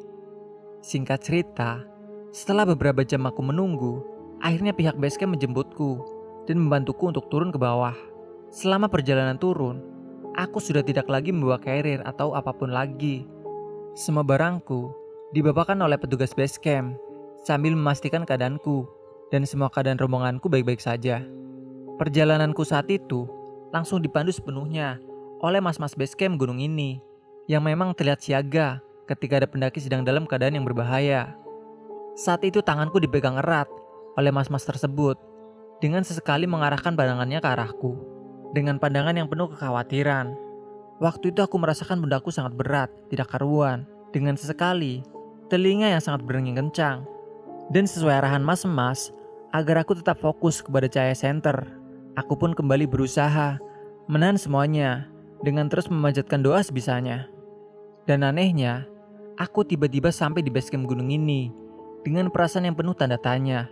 Singkat 0.82 1.20
cerita, 1.22 1.86
setelah 2.34 2.66
beberapa 2.66 3.06
jam 3.06 3.30
aku 3.30 3.46
menunggu, 3.46 4.02
akhirnya 4.42 4.74
pihak 4.74 4.98
basecamp 4.98 5.38
menjemputku 5.38 6.02
dan 6.50 6.58
membantuku 6.58 7.14
untuk 7.14 7.30
turun 7.30 7.54
ke 7.54 7.60
bawah. 7.62 7.96
Selama 8.50 8.90
perjalanan 8.90 9.38
turun, 9.38 9.84
aku 10.34 10.58
sudah 10.58 10.82
tidak 10.82 11.06
lagi 11.12 11.30
membawa 11.30 11.62
carrier 11.62 12.02
atau 12.10 12.34
apa 12.34 12.52
pun 12.56 12.74
lagi. 12.74 13.28
Semua 13.94 14.26
barangku 14.26 14.94
dibawakan 15.36 15.84
oleh 15.84 16.00
petugas 16.00 16.34
basecamp 16.34 16.96
sambil 17.44 17.76
memastikan 17.76 18.24
keadaanku 18.24 18.88
dan 19.30 19.44
semua 19.44 19.68
keadaan 19.68 20.00
rombonganku 20.00 20.48
baik-baik 20.48 20.80
saja. 20.80 21.20
Perjalananku 21.98 22.62
saat 22.62 22.86
itu 22.94 23.26
langsung 23.74 24.00
dipandu 24.06 24.30
sepenuhnya 24.30 25.02
oleh 25.42 25.58
mas-mas 25.58 25.98
basecamp 25.98 26.38
gunung 26.38 26.62
ini 26.62 27.02
yang 27.50 27.66
memang 27.66 27.98
terlihat 27.98 28.22
siaga 28.22 28.82
ketika 29.10 29.42
ada 29.42 29.48
pendaki 29.50 29.82
sedang 29.82 30.06
dalam 30.06 30.30
keadaan 30.30 30.62
yang 30.62 30.66
berbahaya. 30.66 31.34
Saat 32.14 32.46
itu 32.46 32.62
tanganku 32.62 33.02
dipegang 33.02 33.42
erat 33.42 33.66
oleh 34.14 34.30
mas-mas 34.30 34.66
tersebut 34.66 35.18
dengan 35.82 36.06
sesekali 36.06 36.46
mengarahkan 36.46 36.94
pandangannya 36.94 37.42
ke 37.42 37.50
arahku 37.50 37.98
dengan 38.54 38.78
pandangan 38.78 39.18
yang 39.18 39.26
penuh 39.30 39.50
kekhawatiran. 39.54 40.34
Waktu 40.98 41.30
itu 41.30 41.46
aku 41.46 41.62
merasakan 41.62 42.02
bundaku 42.02 42.34
sangat 42.34 42.58
berat, 42.58 42.90
tidak 43.14 43.30
karuan, 43.30 43.86
dengan 44.10 44.34
sesekali 44.34 45.06
telinga 45.50 45.90
yang 45.94 46.02
sangat 46.02 46.26
berdenging 46.26 46.58
kencang. 46.58 47.06
Dan 47.70 47.86
sesuai 47.86 48.24
arahan 48.24 48.42
mas-mas, 48.42 49.14
agar 49.54 49.84
aku 49.84 49.94
tetap 49.94 50.18
fokus 50.18 50.64
kepada 50.64 50.90
cahaya 50.90 51.14
center, 51.14 51.68
aku 52.18 52.34
pun 52.34 52.58
kembali 52.58 52.90
berusaha 52.90 53.62
menahan 54.10 54.42
semuanya 54.42 55.06
dengan 55.46 55.70
terus 55.70 55.86
memanjatkan 55.86 56.42
doa 56.42 56.66
sebisanya. 56.66 57.30
Dan 58.10 58.26
anehnya, 58.26 58.90
aku 59.38 59.62
tiba-tiba 59.62 60.10
sampai 60.10 60.42
di 60.42 60.50
base 60.50 60.74
camp 60.74 60.90
gunung 60.90 61.14
ini 61.14 61.54
dengan 62.02 62.34
perasaan 62.34 62.66
yang 62.66 62.74
penuh 62.74 62.98
tanda 62.98 63.22
tanya. 63.22 63.70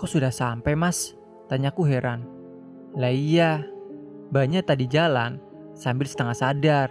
Kok 0.00 0.08
sudah 0.08 0.32
sampai 0.32 0.72
mas? 0.72 1.12
Tanyaku 1.52 1.84
heran. 1.84 2.24
Lah 2.96 3.12
iya, 3.12 3.60
banyak 4.32 4.64
tadi 4.64 4.88
jalan 4.88 5.36
sambil 5.76 6.08
setengah 6.08 6.36
sadar. 6.36 6.88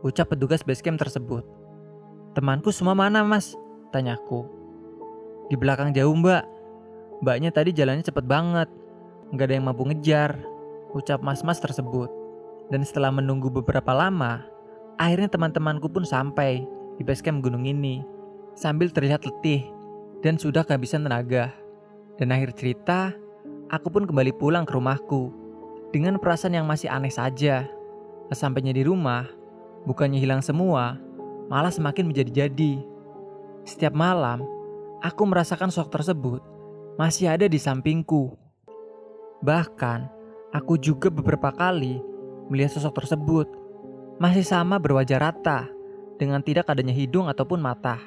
Ucap 0.00 0.32
petugas 0.32 0.64
basecamp 0.64 0.96
tersebut. 1.00 1.44
Temanku 2.32 2.72
semua 2.72 2.96
mana 2.96 3.20
mas? 3.22 3.52
Tanyaku. 3.92 4.48
Di 5.52 5.56
belakang 5.60 5.92
jauh 5.92 6.16
mbak. 6.16 6.44
Mbaknya 7.20 7.50
tadi 7.52 7.70
jalannya 7.72 8.04
cepet 8.04 8.24
banget. 8.24 8.68
Nggak 9.32 9.46
ada 9.48 9.54
yang 9.56 9.66
mampu 9.70 9.82
ngejar. 9.88 10.36
Ucap 10.92 11.24
mas-mas 11.24 11.62
tersebut. 11.62 12.10
Dan 12.68 12.84
setelah 12.84 13.12
menunggu 13.12 13.48
beberapa 13.48 13.92
lama, 13.92 14.44
akhirnya 15.00 15.28
teman-temanku 15.32 15.88
pun 15.88 16.04
sampai 16.04 16.64
di 16.96 17.02
basecamp 17.04 17.40
gunung 17.40 17.64
ini. 17.64 18.04
Sambil 18.54 18.92
terlihat 18.92 19.24
letih 19.24 19.66
dan 20.20 20.40
sudah 20.40 20.64
kehabisan 20.64 21.04
tenaga. 21.04 21.52
Dan 22.16 22.30
akhir 22.30 22.54
cerita, 22.56 23.12
aku 23.68 23.90
pun 23.90 24.04
kembali 24.06 24.32
pulang 24.38 24.62
ke 24.64 24.72
rumahku 24.72 25.34
dengan 25.90 26.16
perasaan 26.18 26.54
yang 26.56 26.66
masih 26.66 26.88
aneh 26.90 27.10
saja. 27.10 27.66
Sesampainya 28.30 28.72
di 28.74 28.86
rumah, 28.86 29.26
bukannya 29.84 30.18
hilang 30.18 30.40
semua, 30.40 30.96
malah 31.50 31.70
semakin 31.70 32.08
menjadi-jadi. 32.08 32.80
Setiap 33.66 33.92
malam, 33.92 34.46
aku 35.04 35.22
merasakan 35.26 35.68
sosok 35.68 35.90
tersebut 36.00 36.40
masih 36.94 37.26
ada 37.26 37.50
di 37.50 37.58
sampingku. 37.58 38.38
Bahkan, 39.44 40.08
aku 40.56 40.80
juga 40.80 41.12
beberapa 41.12 41.52
kali 41.52 42.00
melihat 42.48 42.80
sosok 42.80 43.04
tersebut 43.04 43.44
masih 44.16 44.40
sama 44.40 44.80
berwajah 44.80 45.20
rata 45.20 45.68
dengan 46.16 46.40
tidak 46.40 46.72
adanya 46.72 46.96
hidung 46.96 47.28
ataupun 47.28 47.60
mata. 47.60 48.00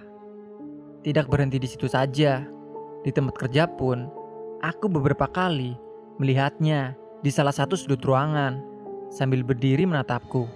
Tidak 1.05 1.29
berhenti 1.29 1.61
di 1.61 1.69
situ 1.69 1.85
saja. 1.85 2.41
Di 3.05 3.13
tempat 3.13 3.37
kerja 3.37 3.69
pun, 3.69 4.09
aku 4.65 4.89
beberapa 4.89 5.29
kali 5.29 5.77
melihatnya 6.17 6.97
di 7.21 7.29
salah 7.29 7.53
satu 7.53 7.77
sudut 7.77 8.01
ruangan 8.01 8.57
sambil 9.13 9.45
berdiri 9.45 9.85
menatapku. 9.85 10.49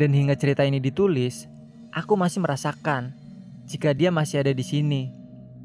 Dan 0.00 0.16
hingga 0.16 0.32
cerita 0.32 0.64
ini 0.64 0.80
ditulis, 0.80 1.44
aku 1.92 2.16
masih 2.16 2.40
merasakan 2.40 3.12
jika 3.68 3.92
dia 3.92 4.08
masih 4.08 4.40
ada 4.40 4.56
di 4.56 4.64
sini 4.64 5.12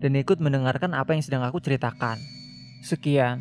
dan 0.04 0.12
ikut 0.20 0.44
mendengarkan 0.44 0.92
apa 0.92 1.16
yang 1.16 1.24
sedang 1.24 1.48
aku 1.48 1.64
ceritakan. 1.64 2.20
Sekian. 2.84 3.40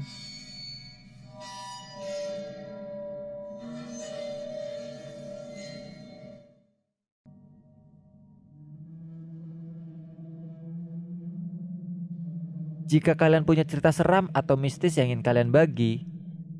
Jika 12.90 13.14
kalian 13.14 13.46
punya 13.46 13.62
cerita 13.62 13.94
seram 13.94 14.26
atau 14.35 14.59
mistis 14.59 14.98
yang 14.98 15.14
ingin 15.14 15.22
kalian 15.22 15.55
bagi, 15.55 16.11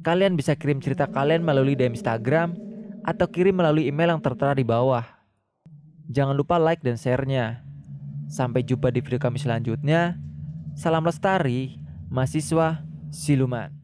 kalian 0.07 0.39
bisa 0.39 0.55
kirim 0.55 0.79
cerita 0.79 1.11
kalian 1.11 1.43
melalui 1.43 1.75
DM 1.75 1.99
Instagram 1.99 2.55
atau 3.03 3.27
kirim 3.27 3.59
melalui 3.59 3.91
email 3.91 4.15
yang 4.15 4.23
tertera 4.23 4.55
di 4.55 4.63
bawah. 4.63 5.03
Jangan 6.07 6.39
lupa 6.39 6.55
like 6.63 6.87
dan 6.87 6.95
share-nya. 6.95 7.67
Sampai 8.31 8.63
jumpa 8.63 8.95
di 8.95 9.03
video 9.03 9.19
kami 9.19 9.43
selanjutnya. 9.43 10.23
Salam 10.79 11.03
lestari, 11.03 11.83
mahasiswa 12.15 12.79
siluman. 13.11 13.80